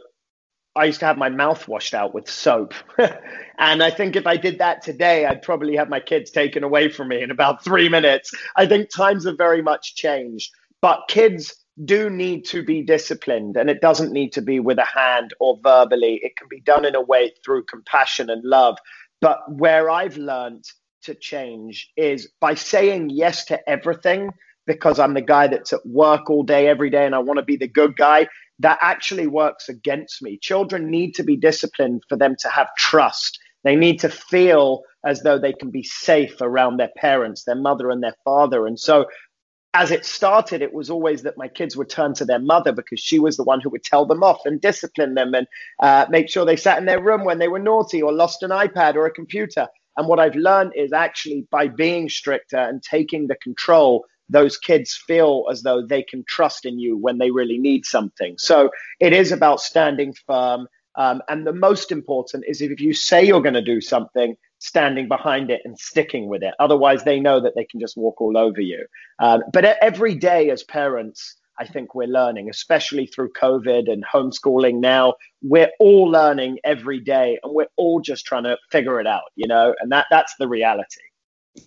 I 0.75 0.85
used 0.85 0.99
to 1.01 1.05
have 1.05 1.17
my 1.17 1.29
mouth 1.29 1.67
washed 1.67 1.93
out 1.93 2.15
with 2.15 2.27
soap. 2.27 2.73
and 3.59 3.83
I 3.83 3.91
think 3.91 4.15
if 4.15 4.25
I 4.25 4.35
did 4.35 4.57
that 4.57 4.81
today, 4.81 5.27
I'd 5.27 5.43
probably 5.43 5.75
have 5.75 5.89
my 5.89 5.99
kids 5.99 6.31
taken 6.31 6.63
away 6.63 6.89
from 6.89 7.09
me 7.09 7.21
in 7.21 7.29
about 7.29 7.63
three 7.63 7.87
minutes. 7.87 8.31
I 8.55 8.65
think 8.65 8.89
times 8.89 9.27
have 9.27 9.37
very 9.37 9.61
much 9.61 9.93
changed. 9.93 10.51
But 10.81 11.03
kids 11.07 11.55
do 11.85 12.09
need 12.09 12.45
to 12.45 12.63
be 12.63 12.81
disciplined, 12.81 13.57
and 13.57 13.69
it 13.69 13.81
doesn't 13.81 14.11
need 14.11 14.33
to 14.33 14.41
be 14.41 14.59
with 14.59 14.79
a 14.79 14.85
hand 14.85 15.35
or 15.39 15.59
verbally. 15.61 16.19
It 16.23 16.35
can 16.35 16.47
be 16.49 16.61
done 16.61 16.83
in 16.83 16.95
a 16.95 17.01
way 17.01 17.33
through 17.45 17.65
compassion 17.65 18.31
and 18.31 18.43
love 18.43 18.79
but 19.21 19.39
where 19.51 19.89
I've 19.89 20.17
learned 20.17 20.63
to 21.03 21.15
change 21.15 21.89
is 21.95 22.29
by 22.39 22.53
saying 22.53 23.09
yes 23.09 23.45
to 23.45 23.69
everything 23.69 24.29
because 24.65 24.99
I'm 24.99 25.13
the 25.13 25.21
guy 25.21 25.47
that's 25.47 25.73
at 25.73 25.85
work 25.85 26.29
all 26.29 26.43
day, 26.43 26.67
every 26.67 26.89
day, 26.89 27.05
and 27.05 27.15
I 27.15 27.19
want 27.19 27.37
to 27.37 27.45
be 27.45 27.55
the 27.55 27.67
good 27.67 27.95
guy. 27.95 28.27
That 28.59 28.77
actually 28.81 29.27
works 29.27 29.69
against 29.69 30.21
me. 30.21 30.37
Children 30.41 30.91
need 30.91 31.13
to 31.15 31.23
be 31.23 31.37
disciplined 31.37 32.03
for 32.09 32.17
them 32.17 32.35
to 32.39 32.49
have 32.49 32.67
trust. 32.77 33.39
They 33.63 33.75
need 33.75 33.99
to 34.01 34.09
feel 34.09 34.81
as 35.05 35.21
though 35.21 35.39
they 35.39 35.53
can 35.53 35.71
be 35.71 35.83
safe 35.83 36.41
around 36.41 36.77
their 36.77 36.91
parents, 36.97 37.43
their 37.43 37.55
mother, 37.55 37.89
and 37.89 38.03
their 38.03 38.15
father. 38.25 38.67
And 38.67 38.79
so 38.79 39.05
as 39.73 39.91
it 39.91 40.05
started, 40.05 40.61
it 40.61 40.73
was 40.73 40.89
always 40.89 41.23
that 41.23 41.37
my 41.37 41.47
kids 41.47 41.77
would 41.77 41.89
turn 41.89 42.13
to 42.15 42.25
their 42.25 42.39
mother 42.39 42.71
because 42.71 42.99
she 42.99 43.19
was 43.19 43.37
the 43.37 43.43
one 43.43 43.61
who 43.61 43.69
would 43.69 43.83
tell 43.83 44.05
them 44.05 44.23
off 44.23 44.39
and 44.45 44.59
discipline 44.59 45.13
them 45.13 45.33
and 45.33 45.47
uh, 45.79 46.05
make 46.09 46.29
sure 46.29 46.45
they 46.45 46.55
sat 46.55 46.77
in 46.77 46.85
their 46.85 47.01
room 47.01 47.23
when 47.23 47.37
they 47.37 47.47
were 47.47 47.59
naughty 47.59 48.01
or 48.01 48.11
lost 48.11 48.43
an 48.43 48.51
iPad 48.51 48.95
or 48.95 49.05
a 49.05 49.11
computer. 49.11 49.67
And 49.97 50.07
what 50.07 50.19
I've 50.19 50.35
learned 50.35 50.73
is 50.75 50.93
actually 50.93 51.47
by 51.51 51.67
being 51.67 52.09
stricter 52.09 52.57
and 52.57 52.81
taking 52.81 53.27
the 53.27 53.35
control, 53.35 54.05
those 54.29 54.57
kids 54.57 54.99
feel 55.07 55.45
as 55.51 55.63
though 55.63 55.85
they 55.85 56.03
can 56.03 56.23
trust 56.27 56.65
in 56.65 56.79
you 56.79 56.97
when 56.97 57.17
they 57.17 57.31
really 57.31 57.57
need 57.57 57.85
something. 57.85 58.35
So 58.37 58.69
it 58.99 59.13
is 59.13 59.31
about 59.31 59.59
standing 59.59 60.13
firm. 60.25 60.67
Um, 60.95 61.21
and 61.29 61.45
the 61.45 61.53
most 61.53 61.91
important 61.91 62.45
is 62.47 62.61
if 62.61 62.79
you 62.79 62.93
say 62.93 63.23
you're 63.23 63.41
going 63.41 63.53
to 63.53 63.61
do 63.61 63.81
something, 63.81 64.35
standing 64.59 65.07
behind 65.07 65.49
it 65.49 65.61
and 65.65 65.77
sticking 65.77 66.27
with 66.27 66.43
it. 66.43 66.53
Otherwise, 66.59 67.03
they 67.03 67.19
know 67.19 67.39
that 67.39 67.53
they 67.55 67.65
can 67.65 67.79
just 67.79 67.97
walk 67.97 68.19
all 68.21 68.37
over 68.37 68.61
you. 68.61 68.85
Um, 69.19 69.43
but 69.53 69.65
every 69.81 70.15
day 70.15 70.49
as 70.49 70.63
parents, 70.63 71.35
I 71.59 71.65
think 71.65 71.95
we're 71.95 72.07
learning, 72.07 72.49
especially 72.49 73.07
through 73.07 73.31
COVID 73.33 73.91
and 73.91 74.03
homeschooling 74.05 74.79
now. 74.79 75.15
We're 75.41 75.71
all 75.79 76.05
learning 76.05 76.59
every 76.63 76.99
day 76.99 77.39
and 77.43 77.53
we're 77.53 77.67
all 77.77 77.99
just 77.99 78.25
trying 78.25 78.43
to 78.43 78.57
figure 78.71 78.99
it 78.99 79.07
out, 79.07 79.31
you 79.35 79.47
know, 79.47 79.73
and 79.79 79.91
that, 79.91 80.05
that's 80.09 80.35
the 80.39 80.47
reality. 80.47 81.01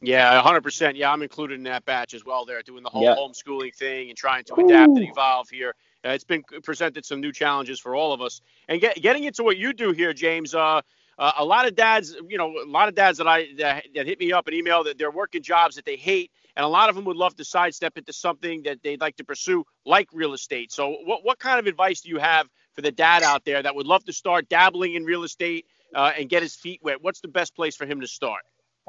Yeah, 0.00 0.40
100%. 0.42 0.92
Yeah, 0.94 1.12
I'm 1.12 1.22
included 1.22 1.54
in 1.54 1.64
that 1.64 1.84
batch 1.84 2.14
as 2.14 2.24
well 2.24 2.44
there, 2.44 2.62
doing 2.62 2.84
the 2.84 2.90
whole 2.90 3.04
homeschooling 3.04 3.74
thing 3.74 4.08
and 4.08 4.16
trying 4.16 4.44
to 4.44 4.54
adapt 4.54 4.90
Ooh. 4.90 4.96
and 4.96 5.08
evolve 5.08 5.48
here. 5.48 5.74
Uh, 6.04 6.10
it's 6.10 6.24
been 6.24 6.42
presented 6.62 7.04
some 7.04 7.20
new 7.20 7.32
challenges 7.32 7.80
for 7.80 7.96
all 7.96 8.12
of 8.12 8.20
us. 8.20 8.40
And 8.68 8.80
get, 8.80 9.02
getting 9.02 9.24
into 9.24 9.42
what 9.42 9.56
you 9.56 9.72
do 9.72 9.90
here, 9.90 10.12
James, 10.14 10.54
uh, 10.54 10.80
uh, 11.20 11.32
a 11.36 11.44
lot 11.44 11.68
of 11.68 11.76
dads, 11.76 12.16
you 12.28 12.38
know, 12.38 12.50
a 12.64 12.66
lot 12.66 12.88
of 12.88 12.94
dads 12.94 13.18
that 13.18 13.28
I 13.28 13.48
that, 13.58 13.84
that 13.94 14.06
hit 14.06 14.18
me 14.18 14.32
up 14.32 14.46
and 14.46 14.56
email 14.56 14.82
that 14.84 14.96
they're 14.96 15.10
working 15.10 15.42
jobs 15.42 15.76
that 15.76 15.84
they 15.84 15.96
hate, 15.96 16.30
and 16.56 16.64
a 16.64 16.68
lot 16.68 16.88
of 16.88 16.96
them 16.96 17.04
would 17.04 17.16
love 17.16 17.36
to 17.36 17.44
sidestep 17.44 17.98
into 17.98 18.12
something 18.12 18.62
that 18.62 18.82
they'd 18.82 19.02
like 19.02 19.16
to 19.16 19.24
pursue, 19.24 19.64
like 19.84 20.08
real 20.14 20.32
estate. 20.32 20.72
So, 20.72 20.96
what 21.04 21.22
what 21.22 21.38
kind 21.38 21.58
of 21.60 21.66
advice 21.66 22.00
do 22.00 22.08
you 22.08 22.18
have 22.18 22.48
for 22.72 22.80
the 22.80 22.90
dad 22.90 23.22
out 23.22 23.44
there 23.44 23.62
that 23.62 23.74
would 23.74 23.86
love 23.86 24.02
to 24.06 24.14
start 24.14 24.48
dabbling 24.48 24.94
in 24.94 25.04
real 25.04 25.22
estate 25.22 25.66
uh, 25.94 26.12
and 26.18 26.30
get 26.30 26.42
his 26.42 26.56
feet 26.56 26.80
wet? 26.82 27.02
What's 27.02 27.20
the 27.20 27.28
best 27.28 27.54
place 27.54 27.76
for 27.76 27.84
him 27.84 28.00
to 28.00 28.06
start? 28.06 28.40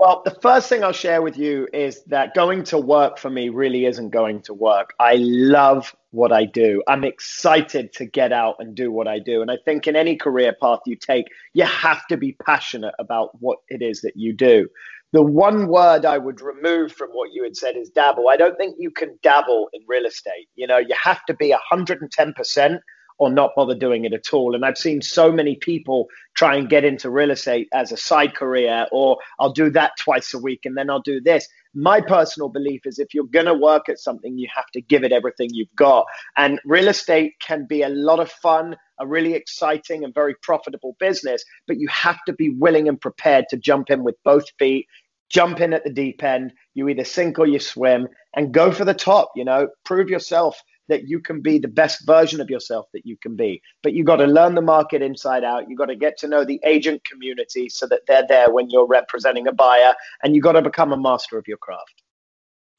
Well, 0.02 0.24
the 0.26 0.36
first 0.42 0.68
thing 0.68 0.84
I'll 0.84 0.94
share 0.94 1.22
with 1.22 1.38
you 1.38 1.68
is 1.74 2.04
that 2.06 2.34
going 2.34 2.64
to 2.64 2.80
work 2.80 3.20
for 3.20 3.30
me 3.30 3.50
really 3.50 3.86
isn't 3.86 4.10
going 4.10 4.42
to 4.42 4.54
work. 4.56 4.96
I 5.00 5.18
love 5.20 5.96
what 6.10 6.32
I 6.32 6.46
do. 6.46 6.82
I'm 6.88 7.04
excited 7.04 7.94
to 7.94 8.06
get 8.06 8.34
out 8.34 8.56
and 8.58 8.74
do 8.74 8.92
what 8.92 9.08
I 9.08 9.20
do. 9.20 9.44
And 9.44 9.52
I 9.52 9.58
think 9.64 9.86
in 9.86 9.96
any 9.96 10.16
career 10.16 10.56
path 10.60 10.80
you 10.88 10.96
take, 10.96 11.28
you 11.54 11.66
have 11.66 12.08
to 12.08 12.18
be 12.18 12.36
passionate 12.44 12.96
about 12.98 13.40
what 13.40 13.60
it 13.68 13.84
is 13.84 14.02
that 14.02 14.14
you 14.16 14.34
do. 14.34 14.68
The 15.14 15.22
one 15.22 15.68
word 15.68 16.04
I 16.04 16.18
would 16.18 16.42
remove 16.42 16.92
from 16.94 17.10
what 17.12 17.30
you 17.32 17.44
had 17.44 17.56
said 17.56 17.76
is 17.76 17.92
dabble. 17.92 18.28
I 18.28 18.38
don't 18.38 18.58
think 18.58 18.78
you 18.80 18.90
can 18.90 19.20
dabble 19.22 19.70
in 19.72 19.84
real 19.88 20.08
estate. 20.08 20.48
You 20.56 20.66
know, 20.66 20.80
you 20.80 20.96
have 21.00 21.24
to 21.26 21.36
be 21.36 21.54
110% 21.72 22.80
or 23.22 23.30
not 23.30 23.52
bother 23.56 23.76
doing 23.76 24.04
it 24.04 24.14
at 24.14 24.34
all. 24.34 24.56
And 24.56 24.66
I've 24.66 24.80
seen 24.80 25.00
so 25.00 25.32
many 25.32 25.56
people 25.56 26.08
try 26.34 26.56
and 26.56 26.68
get 26.68 26.84
into 26.84 27.12
real 27.12 27.30
estate 27.30 27.68
as 27.72 27.92
a 27.92 27.98
side 27.98 28.34
career, 28.34 28.88
or 28.92 29.20
I'll 29.40 29.54
do 29.54 29.70
that 29.70 29.92
twice 30.00 30.34
a 30.34 30.40
week 30.40 30.62
and 30.66 30.76
then 30.76 30.90
I'll 30.90 31.04
do 31.04 31.22
this. 31.22 31.48
My 31.76 32.02
personal 32.02 32.50
belief 32.50 32.82
is 32.88 32.98
if 32.98 33.14
you're 33.14 33.26
going 33.26 33.46
to 33.46 33.54
work 33.54 33.90
at 33.90 34.00
something, 34.00 34.40
you 34.40 34.48
have 34.54 34.66
to 34.74 34.82
give 34.82 35.04
it 35.04 35.12
everything 35.12 35.50
you've 35.52 35.76
got. 35.76 36.08
And 36.36 36.60
real 36.66 36.88
estate 36.88 37.34
can 37.40 37.68
be 37.70 37.84
a 37.84 37.90
lot 37.90 38.20
of 38.20 38.32
fun, 38.32 38.76
a 39.00 39.06
really 39.06 39.36
exciting 39.36 40.04
and 40.04 40.16
very 40.16 40.34
profitable 40.42 40.96
business, 41.00 41.46
but 41.68 41.78
you 41.78 41.88
have 41.90 42.18
to 42.26 42.34
be 42.34 42.50
willing 42.50 42.88
and 42.88 43.00
prepared 43.00 43.46
to 43.52 43.58
jump 43.58 43.92
in 43.92 44.04
with 44.04 44.16
both 44.26 44.46
feet 44.58 44.88
jump 45.30 45.62
in 45.62 45.72
at 45.72 45.86
the 45.86 45.90
deep 45.90 46.22
end. 46.26 46.52
You 46.74 46.90
either 46.90 47.06
sink 47.06 47.40
or 47.40 47.48
you 47.48 47.58
swim 47.58 48.10
and 48.36 48.54
go 48.54 48.70
for 48.70 48.84
the 48.84 48.94
top, 48.94 49.32
you 49.34 49.46
know, 49.46 49.70
prove 49.86 50.10
yourself 50.10 50.62
that 50.88 51.08
you 51.08 51.20
can 51.20 51.42
be 51.42 51.60
the 51.60 51.68
best 51.68 52.06
version 52.06 52.42
of 52.42 52.50
yourself 52.50 52.88
that 52.94 53.06
you 53.06 53.18
can 53.18 53.36
be. 53.36 53.62
But 53.84 53.94
you 53.94 54.04
got 54.04 54.18
to 54.18 54.26
learn 54.26 54.56
the 54.56 54.62
market 54.62 55.02
inside 55.02 55.44
out. 55.44 55.70
You 55.70 55.76
got 55.76 55.86
to 55.86 55.96
get 55.96 56.18
to 56.20 56.28
know 56.28 56.44
the 56.44 56.60
agent 56.66 57.04
community 57.06 57.70
so 57.70 57.88
that 57.88 58.02
they're 58.08 58.28
there 58.28 58.52
when 58.52 58.70
you're 58.70 58.88
representing 58.88 59.48
a 59.48 59.54
buyer 59.54 59.94
and 60.24 60.36
you 60.36 60.42
got 60.42 60.54
to 60.54 60.62
become 60.62 60.92
a 60.92 60.98
master 60.98 61.38
of 61.38 61.48
your 61.48 61.58
craft. 61.58 62.02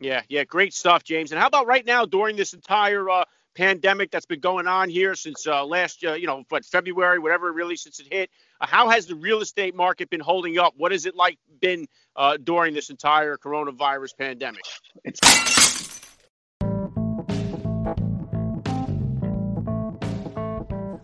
Yeah, 0.00 0.22
yeah, 0.28 0.42
great 0.44 0.74
stuff, 0.74 1.04
James. 1.04 1.30
And 1.30 1.40
how 1.40 1.46
about 1.46 1.66
right 1.66 1.86
now 1.86 2.04
during 2.04 2.34
this 2.34 2.54
entire 2.54 3.08
uh, 3.08 3.24
pandemic 3.54 4.10
that's 4.10 4.26
been 4.26 4.40
going 4.40 4.66
on 4.66 4.88
here 4.88 5.14
since 5.14 5.46
uh, 5.46 5.64
last, 5.64 6.04
uh, 6.04 6.14
you 6.14 6.26
know, 6.26 6.42
what 6.48 6.64
February, 6.64 7.20
whatever, 7.20 7.52
really 7.52 7.76
since 7.76 8.00
it 8.00 8.12
hit? 8.12 8.30
Uh, 8.60 8.66
how 8.66 8.88
has 8.88 9.06
the 9.06 9.14
real 9.14 9.40
estate 9.40 9.76
market 9.76 10.10
been 10.10 10.20
holding 10.20 10.58
up? 10.58 10.74
What 10.76 10.90
has 10.90 11.06
it 11.06 11.14
like 11.14 11.38
been 11.60 11.86
uh, 12.16 12.36
during 12.42 12.74
this 12.74 12.90
entire 12.90 13.36
coronavirus 13.36 14.18
pandemic? 14.18 14.62
It's 15.04 15.20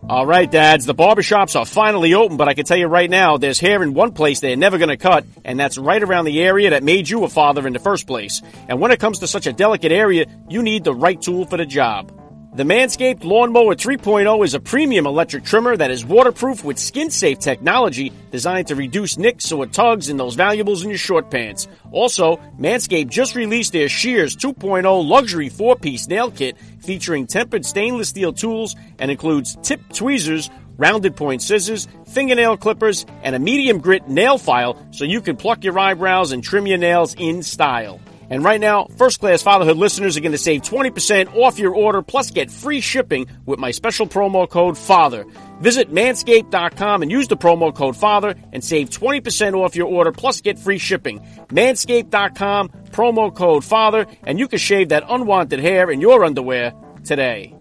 All 0.09 0.25
right, 0.25 0.49
dads, 0.49 0.87
the 0.87 0.95
barbershops 0.95 1.55
are 1.55 1.67
finally 1.67 2.15
open, 2.15 2.35
but 2.35 2.47
I 2.47 2.55
can 2.55 2.65
tell 2.65 2.75
you 2.75 2.87
right 2.87 3.07
now, 3.07 3.37
there's 3.37 3.59
hair 3.59 3.83
in 3.83 3.93
one 3.93 4.11
place 4.11 4.39
they're 4.39 4.55
never 4.55 4.79
going 4.79 4.89
to 4.89 4.97
cut, 4.97 5.23
and 5.45 5.59
that's 5.59 5.77
right 5.77 6.01
around 6.01 6.25
the 6.25 6.41
area 6.41 6.71
that 6.71 6.81
made 6.81 7.07
you 7.07 7.25
a 7.25 7.29
father 7.29 7.67
in 7.67 7.73
the 7.73 7.79
first 7.79 8.07
place. 8.07 8.41
And 8.67 8.81
when 8.81 8.89
it 8.89 8.99
comes 8.99 9.19
to 9.19 9.27
such 9.27 9.45
a 9.45 9.53
delicate 9.53 9.91
area, 9.91 10.25
you 10.49 10.63
need 10.63 10.83
the 10.83 10.95
right 10.95 11.21
tool 11.21 11.45
for 11.45 11.57
the 11.57 11.65
job. 11.67 12.11
The 12.51 12.63
Manscaped 12.63 13.23
Lawnmower 13.23 13.75
3.0 13.75 14.43
is 14.43 14.55
a 14.55 14.59
premium 14.59 15.05
electric 15.05 15.43
trimmer 15.43 15.77
that 15.77 15.91
is 15.91 16.03
waterproof 16.03 16.63
with 16.63 16.79
skin 16.79 17.11
safe 17.11 17.37
technology 17.37 18.11
designed 18.31 18.65
to 18.69 18.75
reduce 18.75 19.19
nicks 19.19 19.51
or 19.51 19.67
tugs 19.67 20.09
in 20.09 20.17
those 20.17 20.33
valuables 20.33 20.81
in 20.81 20.89
your 20.89 20.97
short 20.97 21.29
pants. 21.29 21.67
Also, 21.91 22.37
Manscaped 22.59 23.09
just 23.09 23.35
released 23.35 23.73
their 23.73 23.87
Shears 23.87 24.35
2.0 24.35 25.07
luxury 25.07 25.47
four 25.47 25.75
piece 25.75 26.07
nail 26.07 26.31
kit 26.31 26.57
featuring 26.79 27.27
tempered 27.27 27.67
stainless 27.67 28.09
steel 28.09 28.33
tools 28.33 28.75
and 28.97 29.11
includes 29.11 29.55
tip 29.61 29.81
tweezers, 29.93 30.49
rounded 30.75 31.15
point 31.15 31.43
scissors, 31.43 31.87
fingernail 32.07 32.57
clippers, 32.57 33.05
and 33.21 33.35
a 33.35 33.39
medium 33.39 33.79
grit 33.79 34.07
nail 34.09 34.39
file 34.39 34.75
so 34.89 35.05
you 35.05 35.21
can 35.21 35.37
pluck 35.37 35.63
your 35.63 35.77
eyebrows 35.77 36.31
and 36.31 36.43
trim 36.43 36.65
your 36.65 36.79
nails 36.79 37.13
in 37.19 37.43
style. 37.43 37.99
And 38.29 38.43
right 38.43 38.61
now, 38.61 38.85
first 38.97 39.19
class 39.19 39.41
fatherhood 39.41 39.77
listeners 39.77 40.15
are 40.15 40.21
going 40.21 40.33
to 40.33 40.37
save 40.37 40.61
20% 40.61 41.35
off 41.35 41.57
your 41.57 41.73
order 41.73 42.01
plus 42.01 42.29
get 42.29 42.51
free 42.51 42.79
shipping 42.79 43.25
with 43.45 43.59
my 43.59 43.71
special 43.71 44.05
promo 44.05 44.47
code 44.47 44.77
FATHER. 44.77 45.25
Visit 45.61 45.91
manscaped.com 45.91 47.01
and 47.01 47.11
use 47.11 47.27
the 47.27 47.37
promo 47.37 47.73
code 47.75 47.97
FATHER 47.97 48.35
and 48.53 48.63
save 48.63 48.89
20% 48.91 49.55
off 49.55 49.75
your 49.75 49.87
order 49.87 50.11
plus 50.11 50.41
get 50.41 50.59
free 50.59 50.77
shipping. 50.77 51.19
Manscaped.com, 51.49 52.69
promo 52.91 53.35
code 53.35 53.65
FATHER, 53.65 54.05
and 54.23 54.37
you 54.37 54.47
can 54.47 54.59
shave 54.59 54.89
that 54.89 55.03
unwanted 55.09 55.59
hair 55.59 55.89
in 55.89 55.99
your 55.99 56.23
underwear 56.23 56.73
today. 57.03 57.55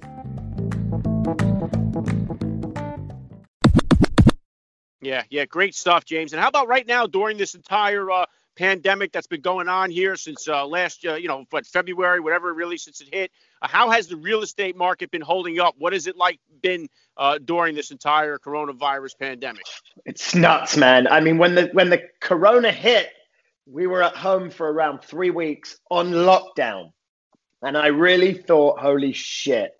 Yeah, 5.00 5.22
yeah, 5.30 5.46
great 5.46 5.74
stuff, 5.74 6.04
James. 6.04 6.32
And 6.32 6.42
how 6.42 6.48
about 6.48 6.68
right 6.68 6.86
now 6.86 7.06
during 7.06 7.38
this 7.38 7.54
entire 7.54 8.10
uh, 8.10 8.26
pandemic 8.58 9.12
that's 9.12 9.28
been 9.28 9.40
going 9.40 9.68
on 9.68 9.88
here 9.88 10.16
since 10.16 10.48
uh, 10.48 10.66
last, 10.66 11.06
uh, 11.06 11.14
you 11.14 11.28
know, 11.28 11.44
what 11.50 11.64
February, 11.64 12.18
whatever, 12.18 12.52
really 12.52 12.76
since 12.76 13.00
it 13.00 13.08
hit. 13.14 13.30
Uh, 13.62 13.68
how 13.68 13.90
has 13.90 14.08
the 14.08 14.16
real 14.16 14.42
estate 14.42 14.76
market 14.76 15.12
been 15.12 15.22
holding 15.22 15.60
up? 15.60 15.76
What 15.78 15.92
has 15.92 16.08
it 16.08 16.16
like 16.16 16.40
been 16.60 16.88
uh, 17.16 17.38
during 17.38 17.76
this 17.76 17.92
entire 17.92 18.36
coronavirus 18.36 19.16
pandemic? 19.18 19.62
It's 20.04 20.34
nuts, 20.34 20.76
man. 20.76 21.06
I 21.06 21.20
mean, 21.20 21.38
when 21.38 21.54
the 21.54 21.70
when 21.72 21.88
the 21.88 22.02
corona 22.20 22.72
hit, 22.72 23.08
we 23.66 23.86
were 23.86 24.02
at 24.02 24.16
home 24.16 24.50
for 24.50 24.70
around 24.70 25.02
three 25.02 25.30
weeks 25.30 25.78
on 25.88 26.10
lockdown, 26.10 26.92
and 27.62 27.78
I 27.78 27.86
really 27.88 28.34
thought, 28.34 28.80
holy 28.80 29.12
shit, 29.12 29.70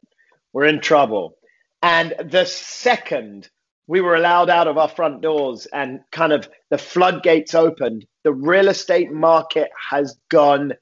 we're 0.52 0.66
in 0.66 0.80
trouble. 0.80 1.36
And 1.82 2.14
the 2.24 2.44
second 2.44 3.50
we 3.88 4.02
were 4.02 4.14
allowed 4.14 4.50
out 4.50 4.68
of 4.68 4.78
our 4.78 4.88
front 4.88 5.22
doors 5.22 5.66
and 5.72 6.00
kind 6.12 6.32
of 6.32 6.48
the 6.70 6.78
floodgates 6.78 7.54
opened, 7.54 8.04
the 8.22 8.32
real 8.32 8.68
estate 8.68 9.10
market 9.10 9.70
has 9.90 10.16
gone 10.28 10.74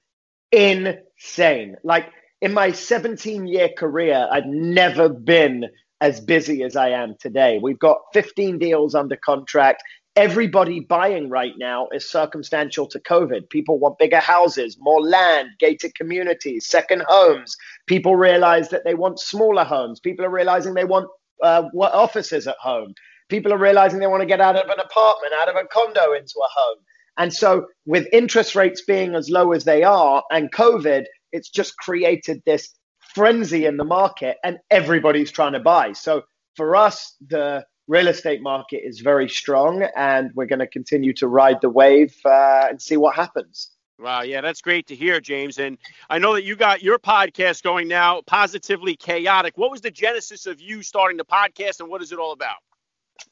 insane. 0.50 1.76
Like 1.84 2.10
in 2.42 2.52
my 2.52 2.72
17 2.72 3.46
year 3.46 3.70
career, 3.78 4.28
I've 4.30 4.46
never 4.46 5.08
been 5.08 5.66
as 6.00 6.20
busy 6.20 6.64
as 6.64 6.74
I 6.76 6.90
am 6.90 7.14
today. 7.20 7.58
We've 7.62 7.78
got 7.78 7.98
15 8.12 8.58
deals 8.58 8.94
under 8.96 9.16
contract. 9.16 9.82
Everybody 10.16 10.80
buying 10.80 11.30
right 11.30 11.54
now 11.58 11.88
is 11.92 12.10
circumstantial 12.10 12.88
to 12.88 12.98
COVID. 12.98 13.50
People 13.50 13.78
want 13.78 13.98
bigger 13.98 14.18
houses, 14.18 14.76
more 14.80 15.00
land, 15.00 15.50
gated 15.60 15.94
communities, 15.94 16.66
second 16.66 17.04
homes. 17.06 17.56
People 17.86 18.16
realize 18.16 18.70
that 18.70 18.82
they 18.84 18.94
want 18.94 19.20
smaller 19.20 19.64
homes. 19.64 20.00
People 20.00 20.24
are 20.24 20.30
realizing 20.30 20.74
they 20.74 20.84
want 20.84 21.08
uh, 21.42 21.64
what 21.72 21.92
offices 21.92 22.46
at 22.46 22.56
home. 22.60 22.94
People 23.28 23.52
are 23.52 23.58
realizing 23.58 23.98
they 23.98 24.06
want 24.06 24.22
to 24.22 24.26
get 24.26 24.40
out 24.40 24.56
of 24.56 24.68
an 24.68 24.78
apartment, 24.78 25.34
out 25.34 25.48
of 25.48 25.56
a 25.56 25.66
condo 25.66 26.12
into 26.12 26.34
a 26.38 26.60
home. 26.60 26.78
And 27.18 27.32
so, 27.32 27.66
with 27.86 28.06
interest 28.12 28.54
rates 28.54 28.82
being 28.82 29.14
as 29.14 29.30
low 29.30 29.52
as 29.52 29.64
they 29.64 29.82
are 29.82 30.22
and 30.30 30.52
COVID, 30.52 31.04
it's 31.32 31.48
just 31.48 31.76
created 31.78 32.42
this 32.46 32.74
frenzy 33.14 33.64
in 33.64 33.78
the 33.78 33.84
market 33.84 34.36
and 34.44 34.58
everybody's 34.70 35.30
trying 35.30 35.54
to 35.54 35.60
buy. 35.60 35.92
So, 35.92 36.22
for 36.56 36.76
us, 36.76 37.16
the 37.26 37.64
real 37.88 38.08
estate 38.08 38.42
market 38.42 38.82
is 38.84 39.00
very 39.00 39.28
strong 39.28 39.86
and 39.96 40.30
we're 40.34 40.46
going 40.46 40.58
to 40.58 40.66
continue 40.66 41.12
to 41.14 41.28
ride 41.28 41.60
the 41.62 41.70
wave 41.70 42.14
uh, 42.24 42.66
and 42.68 42.80
see 42.80 42.96
what 42.96 43.14
happens. 43.14 43.70
Wow, 43.98 44.22
yeah, 44.22 44.42
that's 44.42 44.60
great 44.60 44.88
to 44.88 44.94
hear, 44.94 45.20
James. 45.20 45.58
And 45.58 45.78
I 46.10 46.18
know 46.18 46.34
that 46.34 46.44
you 46.44 46.54
got 46.54 46.82
your 46.82 46.98
podcast 46.98 47.62
going 47.62 47.88
now, 47.88 48.20
Positively 48.26 48.94
Chaotic. 48.94 49.56
What 49.56 49.70
was 49.70 49.80
the 49.80 49.90
genesis 49.90 50.44
of 50.44 50.60
you 50.60 50.82
starting 50.82 51.16
the 51.16 51.24
podcast 51.24 51.80
and 51.80 51.88
what 51.88 52.02
is 52.02 52.12
it 52.12 52.18
all 52.18 52.32
about? 52.32 52.56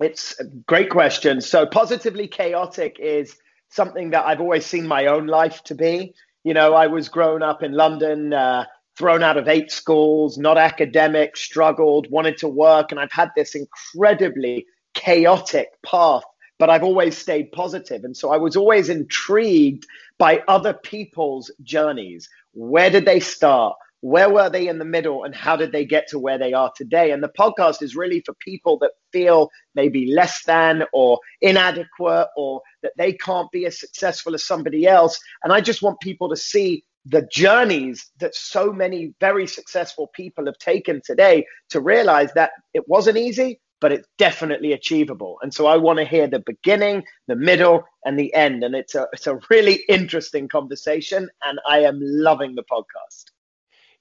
It's 0.01 0.39
a 0.41 0.45
great 0.45 0.89
question. 0.89 1.43
So, 1.43 1.67
Positively 1.67 2.27
Chaotic 2.27 2.97
is 2.99 3.37
something 3.69 4.11
that 4.11 4.25
I've 4.25 4.41
always 4.41 4.65
seen 4.65 4.87
my 4.87 5.07
own 5.07 5.27
life 5.27 5.63
to 5.65 5.75
be. 5.75 6.15
You 6.45 6.55
know, 6.55 6.73
I 6.73 6.87
was 6.87 7.11
grown 7.11 7.43
up 7.43 7.63
in 7.63 7.73
London, 7.73 8.33
uh, 8.33 8.65
thrown 8.97 9.23
out 9.23 9.37
of 9.37 9.49
eight 9.49 9.71
schools, 9.71 10.39
not 10.39 10.57
academic, 10.57 11.37
struggled, 11.37 12.11
wanted 12.11 12.39
to 12.39 12.49
work, 12.49 12.91
and 12.91 12.99
I've 12.99 13.13
had 13.13 13.31
this 13.37 13.55
incredibly 13.55 14.67
chaotic 14.95 15.69
path 15.85 16.25
but 16.59 16.71
I've 16.71 16.85
always 16.85 17.17
stayed 17.17 17.53
positive. 17.53 18.05
And 18.05 18.17
so 18.17 18.31
I 18.31 18.37
was 18.37 18.57
always 18.57 18.89
intrigued 18.89 19.87
by 20.19 20.43
other 20.49 20.75
people's 20.75 21.51
journeys. 21.63 22.29
Where 22.53 22.91
did 22.91 23.05
they 23.05 23.21
start? 23.21 23.77
Where 24.01 24.29
were 24.29 24.51
they 24.51 24.69
in 24.69 24.79
the 24.79 24.85
middle? 24.85 25.25
And 25.25 25.35
how 25.35 25.57
did 25.57 25.73
they 25.73 25.87
get 25.87 26.09
to 26.09 26.19
where 26.19 26.37
they 26.37 26.53
are 26.53 26.71
today? 26.77 27.13
And 27.13 27.23
the 27.23 27.33
podcast 27.39 27.83
is 27.83 27.97
really 27.97 28.21
for 28.21 28.35
people 28.35 28.79
that 28.81 28.91
feel 29.13 29.51
maybe 29.75 30.13
less 30.13 30.45
than 30.45 30.85
or 30.93 31.19
inadequate 31.41 32.29
or 32.37 32.61
that 32.83 32.93
they 32.99 33.15
can't 33.15 33.51
be 33.51 33.65
as 33.65 33.81
successful 33.81 34.35
as 34.35 34.45
somebody 34.45 34.87
else. 34.87 35.19
And 35.43 35.53
I 35.53 35.63
just 35.63 35.81
want 35.81 36.01
people 36.01 36.29
to 36.29 36.37
see 36.37 36.85
the 37.07 37.27
journeys 37.33 38.11
that 38.19 38.35
so 38.35 38.73
many 38.73 39.15
very 39.21 39.47
successful 39.47 40.11
people 40.15 40.47
have 40.47 40.59
taken 40.59 41.01
today 41.05 41.47
to 41.71 41.81
realize 41.81 42.33
that 42.35 42.51
it 42.73 42.87
wasn't 42.89 43.17
easy, 43.17 43.61
but 43.85 43.93
it's 43.93 44.09
definitely 44.17 44.73
achievable. 44.73 45.37
And 45.43 45.53
so 45.53 45.67
I 45.67 45.77
want 45.77 45.99
to 45.99 46.07
hear 46.07 46.27
the 46.27 46.39
beginning, 46.39 47.05
the 47.27 47.37
middle, 47.37 47.85
and 48.03 48.19
the 48.19 48.33
end. 48.33 48.65
And 48.65 48.75
it's 48.75 48.95
a 48.95 49.07
it's 49.13 49.27
a 49.27 49.39
really 49.51 49.85
interesting 49.91 50.49
conversation, 50.49 51.29
and 51.45 51.61
I 51.69 51.81
am 51.81 51.99
loving 52.01 52.55
the 52.55 52.63
podcast. 52.63 53.27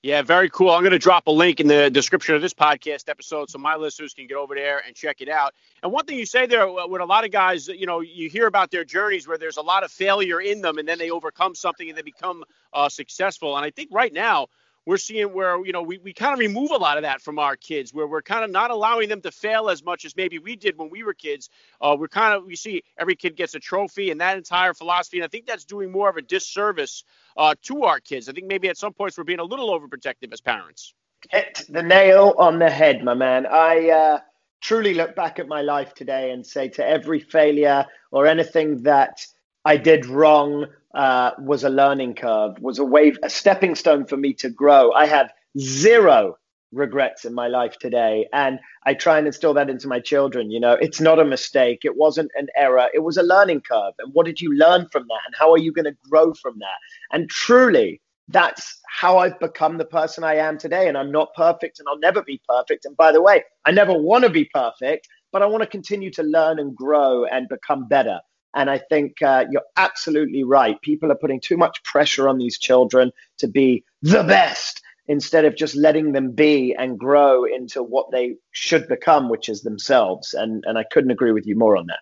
Yeah, 0.01 0.21
very 0.21 0.49
cool. 0.49 0.69
I'm 0.69 0.83
going 0.83 0.93
to 0.93 0.99
drop 0.99 1.27
a 1.27 1.31
link 1.31 1.59
in 1.59 1.67
the 1.67 1.89
description 1.89 2.33
of 2.33 2.41
this 2.41 2.53
podcast 2.53 3.09
episode 3.09 3.49
so 3.49 3.57
my 3.57 3.75
listeners 3.75 4.13
can 4.13 4.25
get 4.25 4.37
over 4.37 4.55
there 4.55 4.81
and 4.87 4.95
check 4.95 5.19
it 5.19 5.27
out. 5.27 5.53
And 5.81 5.91
one 5.91 6.05
thing 6.05 6.17
you 6.17 6.25
say 6.25 6.45
there, 6.45 6.65
with 6.65 7.01
a 7.01 7.05
lot 7.05 7.25
of 7.25 7.31
guys, 7.31 7.67
you 7.67 7.85
know, 7.85 7.99
you 7.99 8.29
hear 8.29 8.47
about 8.47 8.71
their 8.71 8.85
journeys 8.85 9.27
where 9.27 9.37
there's 9.37 9.57
a 9.57 9.61
lot 9.61 9.83
of 9.83 9.91
failure 9.91 10.39
in 10.39 10.61
them 10.61 10.77
and 10.77 10.87
then 10.87 10.97
they 10.97 11.09
overcome 11.09 11.55
something 11.55 11.89
and 11.89 11.97
they 11.97 12.03
become 12.03 12.45
uh, 12.71 12.87
successful. 12.87 13.57
And 13.57 13.65
I 13.65 13.71
think 13.71 13.89
right 13.91 14.13
now, 14.13 14.47
we're 14.85 14.97
seeing 14.97 15.33
where 15.33 15.63
you 15.65 15.71
know 15.71 15.81
we, 15.81 15.97
we 15.99 16.13
kind 16.13 16.33
of 16.33 16.39
remove 16.39 16.71
a 16.71 16.77
lot 16.77 16.97
of 16.97 17.03
that 17.03 17.21
from 17.21 17.39
our 17.39 17.55
kids 17.55 17.93
where 17.93 18.07
we're 18.07 18.21
kind 18.21 18.43
of 18.43 18.51
not 18.51 18.71
allowing 18.71 19.09
them 19.09 19.21
to 19.21 19.31
fail 19.31 19.69
as 19.69 19.83
much 19.83 20.05
as 20.05 20.15
maybe 20.15 20.39
we 20.39 20.55
did 20.55 20.77
when 20.77 20.89
we 20.89 21.03
were 21.03 21.13
kids. 21.13 21.49
Uh, 21.81 21.95
we're 21.97 22.07
kind 22.07 22.35
of 22.35 22.45
we 22.45 22.55
see 22.55 22.83
every 22.97 23.15
kid 23.15 23.35
gets 23.35 23.55
a 23.55 23.59
trophy 23.59 24.11
and 24.11 24.19
that 24.19 24.37
entire 24.37 24.73
philosophy 24.73 25.17
and 25.17 25.25
i 25.25 25.27
think 25.27 25.45
that's 25.45 25.65
doing 25.65 25.91
more 25.91 26.09
of 26.09 26.17
a 26.17 26.21
disservice 26.21 27.03
uh, 27.37 27.55
to 27.61 27.83
our 27.83 27.99
kids. 27.99 28.29
I 28.29 28.33
think 28.33 28.47
maybe 28.47 28.69
at 28.69 28.77
some 28.77 28.93
points 28.93 29.17
we're 29.17 29.23
being 29.23 29.39
a 29.39 29.43
little 29.43 29.69
overprotective 29.69 30.31
as 30.31 30.41
parents. 30.41 30.93
Hit 31.31 31.63
the 31.69 31.81
nail 31.81 32.35
on 32.37 32.59
the 32.59 32.69
head, 32.69 33.03
my 33.03 33.13
man. 33.13 33.45
I 33.45 33.89
uh, 33.89 34.19
truly 34.61 34.93
look 34.93 35.15
back 35.15 35.39
at 35.39 35.47
my 35.47 35.61
life 35.61 35.93
today 35.93 36.31
and 36.31 36.45
say 36.45 36.67
to 36.69 36.85
every 36.85 37.19
failure 37.19 37.85
or 38.11 38.27
anything 38.27 38.83
that 38.83 39.25
I 39.65 39.77
did 39.77 40.05
wrong 40.05 40.65
uh, 40.93 41.31
was 41.39 41.63
a 41.63 41.69
learning 41.69 42.15
curve, 42.15 42.59
was 42.59 42.79
a 42.79 42.85
wave, 42.85 43.17
a 43.23 43.29
stepping 43.29 43.75
stone 43.75 44.05
for 44.05 44.17
me 44.17 44.33
to 44.33 44.49
grow. 44.49 44.91
I 44.91 45.05
have 45.05 45.31
zero 45.57 46.37
regrets 46.73 47.23
in 47.25 47.33
my 47.33 47.47
life 47.47 47.77
today. 47.79 48.27
And 48.33 48.59
I 48.85 48.93
try 48.93 49.17
and 49.17 49.27
instill 49.27 49.53
that 49.53 49.69
into 49.69 49.87
my 49.87 49.99
children. 49.99 50.51
You 50.51 50.59
know, 50.59 50.73
it's 50.73 50.99
not 50.99 51.19
a 51.19 51.25
mistake. 51.25 51.79
It 51.83 51.95
wasn't 51.95 52.31
an 52.35 52.47
error. 52.57 52.87
It 52.93 52.99
was 52.99 53.17
a 53.17 53.23
learning 53.23 53.61
curve. 53.61 53.93
And 53.99 54.13
what 54.13 54.25
did 54.25 54.41
you 54.41 54.53
learn 54.55 54.87
from 54.91 55.03
that? 55.07 55.19
And 55.25 55.35
how 55.37 55.51
are 55.51 55.57
you 55.57 55.71
going 55.71 55.85
to 55.85 55.95
grow 56.09 56.33
from 56.33 56.57
that? 56.59 57.15
And 57.15 57.29
truly, 57.29 58.01
that's 58.27 58.79
how 58.89 59.17
I've 59.17 59.39
become 59.39 59.77
the 59.77 59.85
person 59.85 60.23
I 60.23 60.35
am 60.35 60.57
today. 60.57 60.87
And 60.87 60.97
I'm 60.97 61.11
not 61.11 61.33
perfect 61.35 61.79
and 61.79 61.87
I'll 61.87 61.99
never 61.99 62.23
be 62.23 62.41
perfect. 62.47 62.85
And 62.85 62.97
by 62.97 63.11
the 63.11 63.21
way, 63.21 63.43
I 63.65 63.71
never 63.71 63.93
want 63.93 64.23
to 64.23 64.29
be 64.29 64.49
perfect, 64.53 65.07
but 65.31 65.41
I 65.41 65.45
want 65.45 65.63
to 65.63 65.69
continue 65.69 66.11
to 66.11 66.23
learn 66.23 66.59
and 66.59 66.75
grow 66.75 67.25
and 67.25 67.47
become 67.47 67.87
better. 67.87 68.19
And 68.55 68.69
I 68.69 68.77
think 68.77 69.21
uh, 69.21 69.45
you're 69.49 69.63
absolutely 69.77 70.43
right. 70.43 70.79
People 70.81 71.11
are 71.11 71.15
putting 71.15 71.41
too 71.41 71.57
much 71.57 71.83
pressure 71.83 72.29
on 72.29 72.37
these 72.37 72.57
children 72.57 73.11
to 73.39 73.47
be 73.47 73.83
the 74.01 74.23
best 74.23 74.81
instead 75.07 75.45
of 75.45 75.55
just 75.55 75.75
letting 75.75 76.13
them 76.13 76.31
be 76.31 76.75
and 76.77 76.97
grow 76.97 77.45
into 77.45 77.83
what 77.83 78.11
they 78.11 78.35
should 78.51 78.87
become, 78.87 79.29
which 79.29 79.49
is 79.49 79.61
themselves. 79.61 80.33
And 80.33 80.63
and 80.65 80.77
I 80.77 80.83
couldn't 80.83 81.11
agree 81.11 81.31
with 81.31 81.45
you 81.45 81.57
more 81.57 81.75
on 81.75 81.87
that. 81.87 81.99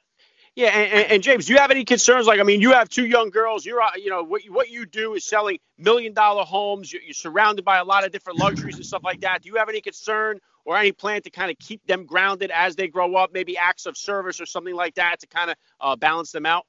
Yeah, 0.53 0.67
and, 0.67 1.12
and, 1.12 1.24
James, 1.24 1.46
do 1.46 1.53
you 1.53 1.60
have 1.60 1.72
any 1.72 1.86
concerns? 1.86 2.27
Like, 2.27 2.41
I 2.41 2.43
mean, 2.43 2.60
you 2.60 2.74
have 2.74 2.89
two 2.89 3.05
young 3.05 3.29
girls. 3.29 3.65
You're, 3.65 3.81
uh, 3.81 3.91
you 3.96 4.10
know, 4.10 4.22
what 4.24 4.41
what 4.50 4.70
you 4.70 4.86
do 4.86 5.13
is 5.13 5.24
selling 5.24 5.60
million 5.77 6.13
dollar 6.13 6.43
homes. 6.43 6.91
You're, 6.91 7.01
you're 7.01 7.13
surrounded 7.13 7.63
by 7.63 7.77
a 7.77 7.86
lot 7.86 8.05
of 8.05 8.12
different 8.12 8.38
luxuries 8.38 8.75
and 8.75 8.86
stuff 8.86 9.01
like 9.03 9.22
that. 9.22 9.43
Do 9.43 9.50
you 9.50 9.55
have 9.55 9.70
any 9.70 9.79
concern 9.79 10.39
or 10.65 10.77
any 10.77 10.91
plan 10.91 11.22
to 11.24 11.30
kind 11.30 11.51
of 11.51 11.58
keep 11.60 11.86
them 11.88 12.06
grounded 12.06 12.51
as 12.51 12.75
they 12.75 12.88
grow 12.88 13.15
up? 13.15 13.32
Maybe 13.34 13.58
acts 13.58 13.86
of 13.86 13.98
service 13.98 14.39
or 14.39 14.46
something 14.46 14.75
like 14.75 14.96
that 14.96 15.20
to 15.20 15.27
kind 15.27 15.51
of 15.51 15.58
uh, 15.80 15.96
balance 15.96 16.32
them 16.32 16.46
out. 16.46 16.65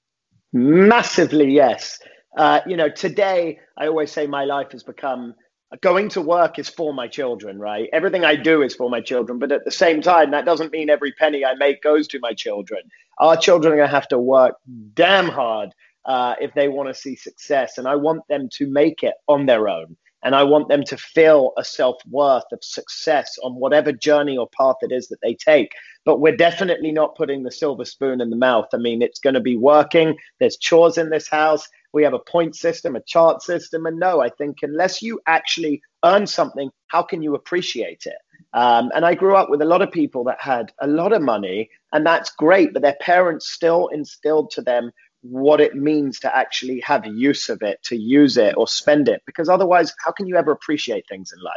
Massively, 0.53 1.51
yes. 1.51 1.99
Uh, 2.37 2.61
you 2.67 2.77
know, 2.77 2.89
today 2.89 3.59
I 3.77 3.87
always 3.87 4.11
say 4.11 4.27
my 4.27 4.45
life 4.45 4.73
has 4.73 4.83
become 4.83 5.35
going 5.81 6.09
to 6.11 6.21
work 6.21 6.59
is 6.59 6.69
for 6.69 6.93
my 6.93 7.09
children, 7.09 7.59
right? 7.59 7.89
Everything 7.93 8.25
I 8.25 8.37
do 8.37 8.63
is 8.63 8.75
for 8.75 8.91
my 8.91 9.01
children. 9.01 9.39
But 9.39 9.53
at 9.53 9.65
the 9.65 9.71
same 9.71 10.03
time, 10.03 10.31
that 10.33 10.45
doesn't 10.45 10.73
mean 10.73 10.91
every 10.91 11.13
penny 11.13 11.45
I 11.45 11.55
make 11.55 11.83
goes 11.83 12.07
to 12.09 12.19
my 12.21 12.35
children. 12.35 12.83
Our 13.19 13.37
children 13.37 13.73
are 13.73 13.77
going 13.77 13.89
to 13.89 13.95
have 13.95 14.09
to 14.09 14.19
work 14.19 14.57
damn 14.95 15.29
hard 15.29 15.71
uh, 16.05 16.35
if 16.41 16.53
they 16.55 16.69
want 16.69 16.89
to 16.89 16.95
see 16.95 17.17
success. 17.17 17.79
And 17.79 17.89
I 17.89 17.97
want 17.97 18.27
them 18.29 18.49
to 18.55 18.71
make 18.71 19.03
it 19.03 19.15
on 19.29 19.47
their 19.47 19.69
own. 19.69 19.97
And 20.23 20.35
I 20.35 20.45
want 20.45 20.69
them 20.69 20.85
to 20.85 20.97
feel 20.97 21.52
a 21.57 21.64
self 21.64 21.97
worth 22.09 22.50
of 22.52 22.62
success 22.62 23.38
on 23.43 23.57
whatever 23.57 23.93
journey 23.93 24.37
or 24.37 24.49
path 24.49 24.76
it 24.83 24.93
is 24.93 25.09
that 25.09 25.21
they 25.23 25.35
take. 25.35 25.73
But 26.05 26.21
we're 26.21 26.37
definitely 26.37 26.93
not 26.93 27.17
putting 27.17 27.43
the 27.43 27.50
silver 27.50 27.85
spoon 27.85 28.21
in 28.21 28.31
the 28.31 28.37
mouth. 28.37 28.67
I 28.73 28.76
mean, 28.76 29.02
it's 29.02 29.21
going 29.21 29.35
to 29.35 29.41
be 29.41 29.57
working. 29.57 30.17
There's 30.38 30.57
chores 30.57 30.99
in 30.99 31.11
this 31.11 31.29
house 31.29 31.69
we 31.93 32.02
have 32.05 32.14
a 32.14 32.19
point 32.19 32.57
system, 32.57 32.97
a 32.97 33.02
chart 33.02 33.43
system. 33.43 33.87
And 33.87 33.99
no, 33.99 34.21
I 34.21 34.31
think 34.31 34.59
unless 34.62 35.02
you 35.02 35.21
actually 35.26 35.83
earn 36.05 36.26
something, 36.26 36.71
how 36.88 37.02
can 37.02 37.23
you 37.23 37.35
appreciate 37.35 38.05
it? 38.07 38.17
Um, 38.55 38.91
and 38.95 39.05
I 39.05 39.14
grew 39.14 39.37
up 39.37 39.50
with 39.50 39.62
a 39.62 39.67
lot 39.67 39.83
of 39.83 39.91
people 39.91 40.25
that 40.25 40.41
had 40.41 40.73
a 40.81 40.87
lot 40.87 41.12
of 41.12 41.23
money, 41.23 41.71
and 41.93 42.05
that's 42.05 42.33
great, 42.33 42.73
but 42.73 42.83
their 42.83 42.97
parents 43.00 43.50
still 43.50 43.88
instilled 43.88 44.50
to 44.52 44.62
them 44.62 44.91
what 45.23 45.61
it 45.61 45.75
means 45.75 46.21
to 46.21 46.37
actually 46.37 46.81
have 46.81 47.07
use 47.07 47.49
of 47.49 47.62
it, 47.62 47.83
to 47.85 47.97
use 47.97 48.37
it 48.37 48.55
or 48.57 48.69
spend 48.69 49.09
it, 49.09 49.23
because 49.26 49.49
otherwise, 49.49 49.93
how 50.05 50.12
can 50.12 50.26
you 50.26 50.37
ever 50.37 50.52
appreciate 50.52 51.05
things 51.09 51.33
in 51.33 51.43
life? 51.43 51.55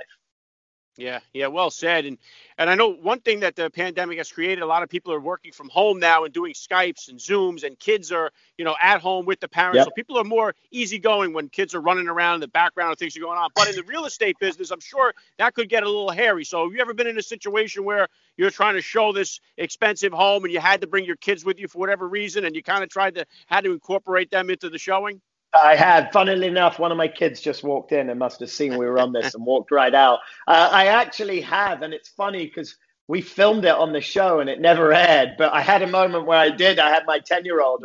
Yeah, 0.98 1.20
yeah, 1.34 1.48
well 1.48 1.72
said. 1.72 2.06
And 2.06 2.18
and 2.58 2.70
I 2.70 2.75
know 2.75 2.90
one 2.90 3.20
thing 3.20 3.42
that 3.42 3.58
the 3.58 3.70
pandemic 3.70 4.18
has 4.18 4.32
created, 4.32 4.62
a 4.62 4.66
lot 4.66 4.82
of 4.82 4.88
people 4.88 5.12
are 5.12 5.20
working 5.20 5.52
from 5.52 5.68
home 5.68 6.00
now 6.00 6.24
and 6.24 6.34
doing 6.34 6.54
Skypes 6.54 7.10
and 7.10 7.20
Zooms, 7.20 7.64
and 7.64 7.78
kids 7.78 8.14
are, 8.14 8.32
you 8.58 8.64
know, 8.64 8.75
at 8.82 9.02
home 9.02 9.25
with 9.25 9.42
the 9.42 9.50
parents. 9.50 9.78
Yep. 9.78 9.86
So 9.88 9.92
people 9.92 10.18
are 10.18 10.24
more 10.24 10.56
easygoing 10.72 11.34
when 11.34 11.50
kids 11.50 11.75
are 11.75 11.82
running 11.82 12.08
around 12.08 12.36
in 12.36 12.42
the 12.42 12.48
background 12.48 12.92
and 12.92 13.00
things 13.00 13.18
are 13.18 13.20
going 13.20 13.38
on. 13.38 13.50
But 13.56 13.68
in 13.68 13.75
the 13.75 13.84
real 13.84 14.06
estate 14.06 14.40
business, 14.40 14.72
I'm 14.72 14.80
sure 14.80 15.14
that 15.38 15.54
could 15.54 15.68
get 15.68 15.84
a 15.84 15.86
little 15.86 16.12
hairy. 16.12 16.46
So 16.46 16.64
have 16.64 16.74
you 16.74 16.80
ever 16.80 16.94
been 16.94 17.08
in 17.08 17.18
a 17.18 17.24
situation 17.24 17.84
where 17.84 18.08
you're 18.38 18.50
trying 18.50 18.75
to 18.75 18.82
show 18.82 19.12
this 19.12 19.42
expensive 19.58 20.14
home 20.14 20.46
and 20.46 20.54
you 20.54 20.62
had 20.62 20.80
to 20.80 20.88
bring 20.88 21.04
your 21.04 21.18
kids 21.18 21.44
with 21.44 21.60
you 21.60 21.68
for 21.68 21.79
whatever 21.79 22.08
reason, 22.08 22.46
and 22.46 22.55
you 22.55 22.64
kind 22.64 22.84
of 22.84 22.90
tried 22.90 23.16
to 23.16 23.25
had 23.48 23.66
to 23.66 23.74
incorporate 23.74 24.31
them 24.31 24.50
into 24.50 24.70
the 24.70 24.77
showing? 24.77 25.20
I 25.63 25.75
had. 25.75 26.11
Funnily 26.11 26.48
enough, 26.48 26.79
one 26.79 26.91
of 26.91 26.98
my 26.98 27.07
kids 27.07 27.41
just 27.41 27.63
walked 27.63 27.91
in 27.91 28.09
and 28.09 28.20
must 28.20 28.39
have 28.39 28.50
seen 28.50 28.77
we 28.77 28.85
were 28.85 29.00
on 29.00 29.13
this 29.13 29.33
and 29.33 29.46
walked 29.46 29.72
right 29.72 29.94
out. 29.94 30.20
Uh, 30.48 30.70
I 30.72 30.87
actually 30.87 31.41
have, 31.41 31.81
and 31.81 31.94
it's 31.94 32.09
funny 32.09 32.46
because 32.46 32.75
we 33.07 33.22
filmed 33.22 33.65
it 33.65 33.75
on 33.75 33.94
the 33.94 34.01
show 34.01 34.39
and 34.39 34.50
it 34.50 34.59
never 34.59 34.94
aired. 34.94 35.35
But 35.37 35.53
I 35.53 35.61
had 35.61 35.81
a 35.81 35.87
moment 35.87 36.25
where 36.25 36.39
I 36.39 36.50
did. 36.50 36.79
I 36.79 36.89
had 36.89 37.03
my 37.05 37.20
10 37.20 37.46
year 37.46 37.61
old, 37.61 37.83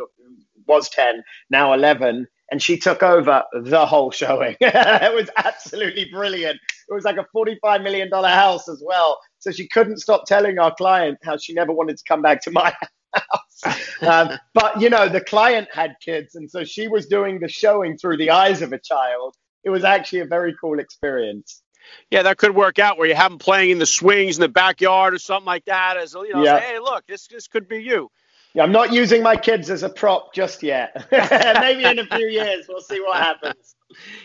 was 0.67 0.89
10, 0.89 1.23
now 1.49 1.73
11, 1.73 2.27
and 2.51 2.61
she 2.61 2.77
took 2.77 3.03
over 3.03 3.43
the 3.53 3.85
whole 3.85 4.11
showing. 4.11 4.55
it 4.61 5.15
was 5.15 5.29
absolutely 5.37 6.05
brilliant. 6.05 6.59
It 6.89 6.93
was 6.93 7.03
like 7.03 7.17
a 7.17 7.25
$45 7.35 7.83
million 7.83 8.09
house 8.11 8.67
as 8.67 8.83
well. 8.85 9.19
So 9.41 9.51
she 9.51 9.67
couldn't 9.67 9.97
stop 9.97 10.25
telling 10.25 10.59
our 10.59 10.73
client 10.73 11.17
how 11.23 11.35
she 11.35 11.53
never 11.53 11.73
wanted 11.73 11.97
to 11.97 12.03
come 12.07 12.21
back 12.21 12.43
to 12.43 12.51
my 12.51 12.73
house. 13.13 13.79
um, 14.01 14.37
but 14.53 14.79
you 14.79 14.89
know, 14.89 15.09
the 15.09 15.21
client 15.21 15.67
had 15.73 15.95
kids, 15.99 16.35
and 16.35 16.49
so 16.49 16.63
she 16.63 16.87
was 16.87 17.07
doing 17.07 17.39
the 17.39 17.49
showing 17.49 17.97
through 17.97 18.17
the 18.17 18.29
eyes 18.29 18.61
of 18.61 18.71
a 18.71 18.79
child. 18.79 19.35
It 19.63 19.71
was 19.71 19.83
actually 19.83 20.19
a 20.19 20.25
very 20.25 20.55
cool 20.61 20.79
experience. 20.79 21.61
Yeah, 22.11 22.21
that 22.23 22.37
could 22.37 22.55
work 22.55 22.77
out 22.77 22.99
where 22.99 23.07
you 23.07 23.15
have 23.15 23.31
them 23.31 23.39
playing 23.39 23.71
in 23.71 23.79
the 23.79 23.85
swings 23.87 24.37
in 24.37 24.41
the 24.41 24.49
backyard 24.49 25.15
or 25.15 25.19
something 25.19 25.47
like 25.47 25.65
that. 25.65 25.97
As 25.97 26.13
you 26.13 26.33
know, 26.33 26.43
yeah. 26.43 26.59
say, 26.59 26.65
hey, 26.73 26.79
look, 26.79 27.05
this 27.07 27.27
this 27.27 27.47
could 27.47 27.67
be 27.67 27.79
you. 27.79 28.09
Yeah, 28.53 28.63
I'm 28.63 28.71
not 28.71 28.93
using 28.93 29.23
my 29.23 29.37
kids 29.37 29.71
as 29.71 29.81
a 29.81 29.89
prop 29.89 30.35
just 30.35 30.61
yet. 30.61 31.07
Maybe 31.11 31.83
in 31.83 31.97
a 31.97 32.05
few 32.05 32.27
years, 32.27 32.65
we'll 32.69 32.81
see 32.81 32.99
what 32.99 33.17
happens. 33.17 33.75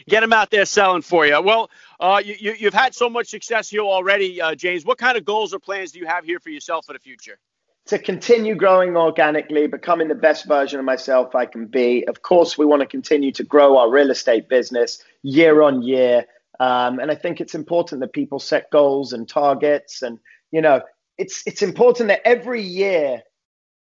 Get 0.08 0.20
them 0.20 0.32
out 0.32 0.50
there 0.50 0.64
selling 0.64 1.02
for 1.02 1.26
you. 1.26 1.40
Well, 1.40 1.70
uh, 2.00 2.22
you, 2.24 2.54
you, 2.58 2.66
have 2.66 2.74
had 2.74 2.94
so 2.94 3.08
much 3.08 3.28
success 3.28 3.68
here 3.70 3.80
already, 3.80 4.40
uh, 4.40 4.54
James. 4.54 4.84
What 4.84 4.98
kind 4.98 5.16
of 5.16 5.24
goals 5.24 5.54
or 5.54 5.58
plans 5.58 5.92
do 5.92 5.98
you 5.98 6.06
have 6.06 6.24
here 6.24 6.40
for 6.40 6.50
yourself 6.50 6.86
for 6.86 6.92
the 6.92 6.98
future? 6.98 7.38
to 7.86 7.98
continue 7.98 8.56
growing 8.56 8.96
organically, 8.96 9.66
becoming 9.68 10.08
the 10.08 10.14
best 10.14 10.46
version 10.46 10.78
of 10.78 10.84
myself 10.84 11.34
I 11.34 11.46
can 11.46 11.66
be. 11.66 12.06
Of 12.08 12.20
course, 12.20 12.58
we 12.58 12.66
want 12.66 12.80
to 12.80 12.86
continue 12.86 13.30
to 13.32 13.44
grow 13.44 13.78
our 13.78 13.88
real 13.88 14.10
estate 14.10 14.48
business 14.48 15.02
year 15.22 15.62
on 15.62 15.82
year. 15.82 16.26
Um, 16.58 16.98
and 16.98 17.10
I 17.10 17.14
think 17.14 17.40
it's 17.40 17.54
important 17.54 18.00
that 18.00 18.12
people 18.12 18.40
set 18.40 18.70
goals 18.70 19.12
and 19.12 19.28
targets. 19.28 20.02
And, 20.02 20.18
you 20.50 20.60
know, 20.60 20.80
it's, 21.16 21.44
it's 21.46 21.62
important 21.62 22.08
that 22.08 22.26
every 22.26 22.62
year 22.62 23.22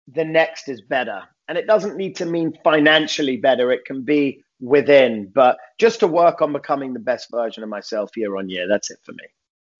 the 0.08 0.26
next 0.26 0.68
is 0.68 0.82
better. 0.82 1.24
And 1.48 1.58
it 1.58 1.66
doesn't 1.66 1.96
need 1.96 2.18
to 2.18 2.26
mean 2.26 2.58
financially 2.66 3.38
better, 3.38 3.72
it 3.72 3.86
can 3.86 4.02
be 4.02 4.44
within, 4.60 5.32
but 5.34 5.58
just 5.78 6.00
to 6.00 6.08
work 6.08 6.42
on 6.42 6.54
becoming 6.54 6.94
the 6.94 7.00
best 7.00 7.30
version 7.32 7.64
of 7.64 7.70
myself 7.70 8.16
year 8.16 8.36
on 8.38 8.50
year. 8.50 8.68
That's 8.68 8.90
it 8.92 9.00
for 9.04 9.12
me. 9.14 9.26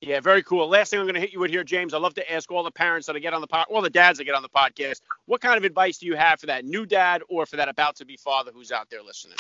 Yeah, 0.02 0.20
very 0.20 0.44
cool. 0.44 0.68
Last 0.70 0.92
thing 0.92 1.00
I'm 1.00 1.06
going 1.06 1.16
to 1.16 1.22
hit 1.22 1.34
you 1.34 1.40
with 1.40 1.50
here, 1.50 1.64
James. 1.64 1.96
I 1.96 1.98
love 1.98 2.14
to 2.16 2.32
ask 2.32 2.52
all 2.52 2.64
the 2.64 2.70
parents 2.70 3.08
that 3.08 3.16
I 3.16 3.20
get 3.20 3.34
on 3.34 3.42
the 3.42 3.48
pod, 3.48 3.66
all 3.70 3.82
the 3.82 3.90
dads 3.90 4.20
that 4.20 4.26
get 4.26 4.36
on 4.36 4.44
the 4.44 4.50
podcast, 4.50 5.02
what 5.26 5.42
kind 5.42 5.58
of 5.58 5.64
advice 5.64 5.98
do 5.98 6.06
you 6.06 6.16
have 6.16 6.40
for 6.40 6.46
that 6.48 6.66
new 6.66 6.86
dad 6.86 7.24
or 7.30 7.48
for 7.48 7.56
that 7.56 7.68
about 7.68 7.96
to 7.96 8.06
be 8.06 8.16
father 8.16 8.52
who's 8.54 8.72
out 8.72 8.92
there 8.92 9.02
listening? 9.02 9.38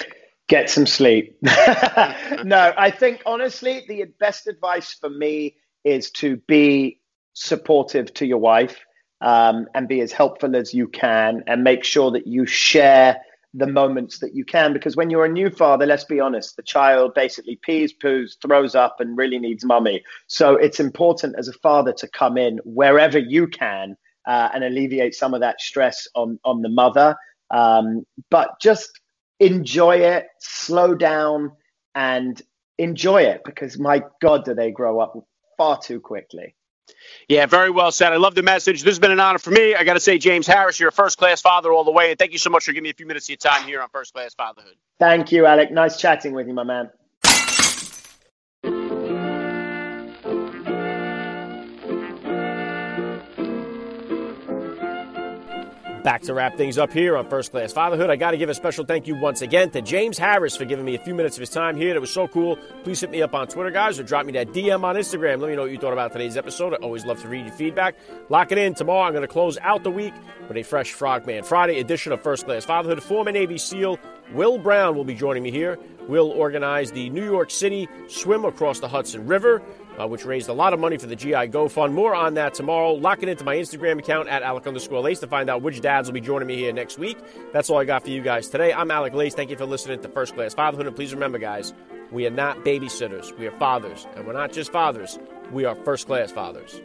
Get 0.47 0.71
some 0.71 0.87
sleep. 0.87 1.37
no, 1.43 2.73
I 2.75 2.89
think 2.89 3.21
honestly, 3.25 3.85
the 3.87 4.05
best 4.19 4.47
advice 4.47 4.93
for 4.93 5.09
me 5.09 5.57
is 5.83 6.09
to 6.11 6.37
be 6.47 7.01
supportive 7.33 8.11
to 8.15 8.25
your 8.25 8.39
wife 8.39 8.83
um, 9.21 9.67
and 9.75 9.87
be 9.87 10.01
as 10.01 10.11
helpful 10.11 10.55
as 10.55 10.73
you 10.73 10.87
can 10.87 11.43
and 11.45 11.63
make 11.63 11.83
sure 11.83 12.11
that 12.11 12.25
you 12.25 12.47
share 12.47 13.21
the 13.53 13.67
moments 13.67 14.19
that 14.19 14.35
you 14.35 14.43
can 14.43 14.73
because 14.73 14.95
when 14.95 15.09
you're 15.09 15.25
a 15.25 15.29
new 15.29 15.49
father 15.49 15.85
let's 15.85 16.03
be 16.03 16.19
honest 16.19 16.57
the 16.57 16.63
child 16.63 17.13
basically 17.13 17.57
pees 17.63 17.93
poos 17.93 18.33
throws 18.41 18.75
up 18.75 18.97
and 18.99 19.17
really 19.17 19.39
needs 19.39 19.63
mummy. 19.65 20.03
So 20.27 20.55
it's 20.55 20.79
important 20.79 21.35
as 21.37 21.47
a 21.47 21.53
father 21.53 21.93
to 21.93 22.07
come 22.09 22.37
in 22.37 22.59
wherever 22.65 23.17
you 23.17 23.47
can 23.47 23.95
uh, 24.27 24.49
and 24.53 24.63
alleviate 24.63 25.15
some 25.15 25.33
of 25.33 25.39
that 25.41 25.61
stress 25.61 26.07
on 26.13 26.39
on 26.43 26.61
the 26.61 26.69
mother. 26.69 27.15
Um, 27.49 28.05
but 28.29 28.59
just 28.59 28.99
enjoy 29.39 29.97
it 29.97 30.27
slow 30.39 30.95
down 30.95 31.51
and 31.95 32.41
enjoy 32.77 33.21
it 33.23 33.41
because 33.45 33.79
my 33.79 34.03
god 34.21 34.43
do 34.43 34.53
they 34.53 34.71
grow 34.71 34.99
up 34.99 35.13
far 35.57 35.79
too 35.79 35.99
quickly 35.99 36.55
yeah, 37.27 37.45
very 37.45 37.69
well 37.69 37.91
said. 37.91 38.13
I 38.13 38.17
love 38.17 38.35
the 38.35 38.43
message. 38.43 38.83
This 38.83 38.91
has 38.91 38.99
been 38.99 39.11
an 39.11 39.19
honor 39.19 39.39
for 39.39 39.51
me. 39.51 39.75
I 39.75 39.83
got 39.83 39.93
to 39.93 39.99
say, 39.99 40.17
James 40.17 40.47
Harris, 40.47 40.79
you're 40.79 40.89
a 40.89 40.93
first 40.93 41.17
class 41.17 41.41
father 41.41 41.71
all 41.71 41.83
the 41.83 41.91
way. 41.91 42.11
And 42.11 42.19
thank 42.19 42.31
you 42.31 42.37
so 42.37 42.49
much 42.49 42.65
for 42.65 42.71
giving 42.71 42.83
me 42.83 42.89
a 42.89 42.93
few 42.93 43.05
minutes 43.05 43.25
of 43.25 43.29
your 43.29 43.37
time 43.37 43.63
here 43.67 43.81
on 43.81 43.89
First 43.89 44.13
Class 44.13 44.33
Fatherhood. 44.33 44.75
Thank 44.99 45.31
you, 45.31 45.45
Alec. 45.45 45.71
Nice 45.71 45.99
chatting 45.99 46.33
with 46.33 46.47
you, 46.47 46.53
my 46.53 46.63
man. 46.63 46.89
Back 56.07 56.21
to 56.21 56.33
wrap 56.33 56.55
things 56.55 56.77
up 56.77 56.93
here 56.93 57.17
on 57.17 57.27
First 57.27 57.51
Class 57.51 57.73
Fatherhood. 57.73 58.09
I 58.09 58.15
got 58.15 58.31
to 58.31 58.37
give 58.37 58.47
a 58.47 58.53
special 58.53 58.85
thank 58.85 59.07
you 59.07 59.15
once 59.19 59.41
again 59.41 59.71
to 59.71 59.81
James 59.81 60.17
Harris 60.17 60.55
for 60.55 60.63
giving 60.63 60.85
me 60.85 60.95
a 60.95 60.99
few 60.99 61.13
minutes 61.13 61.35
of 61.35 61.41
his 61.41 61.49
time 61.49 61.75
here. 61.75 61.93
That 61.93 61.99
was 61.99 62.13
so 62.13 62.29
cool. 62.29 62.55
Please 62.85 63.01
hit 63.01 63.09
me 63.09 63.21
up 63.21 63.35
on 63.35 63.49
Twitter, 63.49 63.71
guys, 63.71 63.99
or 63.99 64.03
drop 64.03 64.25
me 64.25 64.31
that 64.31 64.53
DM 64.53 64.85
on 64.85 64.95
Instagram. 64.95 65.41
Let 65.41 65.49
me 65.49 65.57
know 65.57 65.63
what 65.63 65.71
you 65.71 65.77
thought 65.77 65.91
about 65.91 66.13
today's 66.13 66.37
episode. 66.37 66.73
I 66.73 66.77
always 66.77 67.05
love 67.05 67.21
to 67.23 67.27
read 67.27 67.45
your 67.45 67.53
feedback. 67.55 67.97
Lock 68.29 68.53
it 68.53 68.57
in. 68.57 68.73
Tomorrow, 68.73 69.01
I'm 69.01 69.11
going 69.11 69.23
to 69.23 69.27
close 69.27 69.57
out 69.57 69.83
the 69.83 69.91
week 69.91 70.13
with 70.47 70.55
a 70.55 70.63
fresh 70.63 70.93
Frogman 70.93 71.43
Friday 71.43 71.77
edition 71.81 72.13
of 72.13 72.21
First 72.21 72.45
Class 72.45 72.63
Fatherhood. 72.63 73.03
Former 73.03 73.33
Navy 73.33 73.57
SEAL 73.57 73.99
Will 74.31 74.57
Brown 74.57 74.95
will 74.95 75.03
be 75.03 75.13
joining 75.13 75.43
me 75.43 75.51
here. 75.51 75.77
Will 76.07 76.31
organize 76.31 76.89
the 76.89 77.09
New 77.09 77.25
York 77.25 77.51
City 77.51 77.89
swim 78.07 78.45
across 78.45 78.79
the 78.79 78.87
Hudson 78.87 79.27
River 79.27 79.61
uh, 79.97 80.07
which 80.07 80.25
raised 80.25 80.49
a 80.49 80.53
lot 80.53 80.73
of 80.73 80.79
money 80.79 80.97
for 80.97 81.07
the 81.07 81.15
GI 81.15 81.47
Go 81.47 81.67
Fund. 81.67 81.93
More 81.93 82.15
on 82.15 82.35
that 82.35 82.53
tomorrow. 82.53 82.93
Lock 82.93 83.23
it 83.23 83.29
into 83.29 83.43
my 83.43 83.55
Instagram 83.55 83.99
account 83.99 84.27
at 84.29 84.43
Alec 84.43 84.67
underscore 84.67 85.01
Lace 85.01 85.19
to 85.19 85.27
find 85.27 85.49
out 85.49 85.61
which 85.61 85.81
dads 85.81 86.07
will 86.07 86.13
be 86.13 86.21
joining 86.21 86.47
me 86.47 86.55
here 86.55 86.73
next 86.73 86.97
week. 86.97 87.17
That's 87.53 87.69
all 87.69 87.77
I 87.77 87.85
got 87.85 88.03
for 88.03 88.09
you 88.09 88.21
guys 88.21 88.47
today. 88.49 88.73
I'm 88.73 88.91
Alec 88.91 89.13
Lace. 89.13 89.33
Thank 89.33 89.49
you 89.49 89.57
for 89.57 89.65
listening 89.65 90.01
to 90.01 90.09
First 90.09 90.35
Class 90.35 90.53
Fatherhood. 90.53 90.87
And 90.87 90.95
please 90.95 91.13
remember, 91.13 91.37
guys, 91.37 91.73
we 92.11 92.25
are 92.25 92.31
not 92.31 92.63
babysitters. 92.63 93.37
We 93.37 93.47
are 93.47 93.57
fathers. 93.57 94.07
And 94.15 94.25
we're 94.25 94.33
not 94.33 94.51
just 94.51 94.71
fathers, 94.71 95.19
we 95.51 95.65
are 95.65 95.75
first 95.75 96.07
class 96.07 96.31
fathers. 96.31 96.81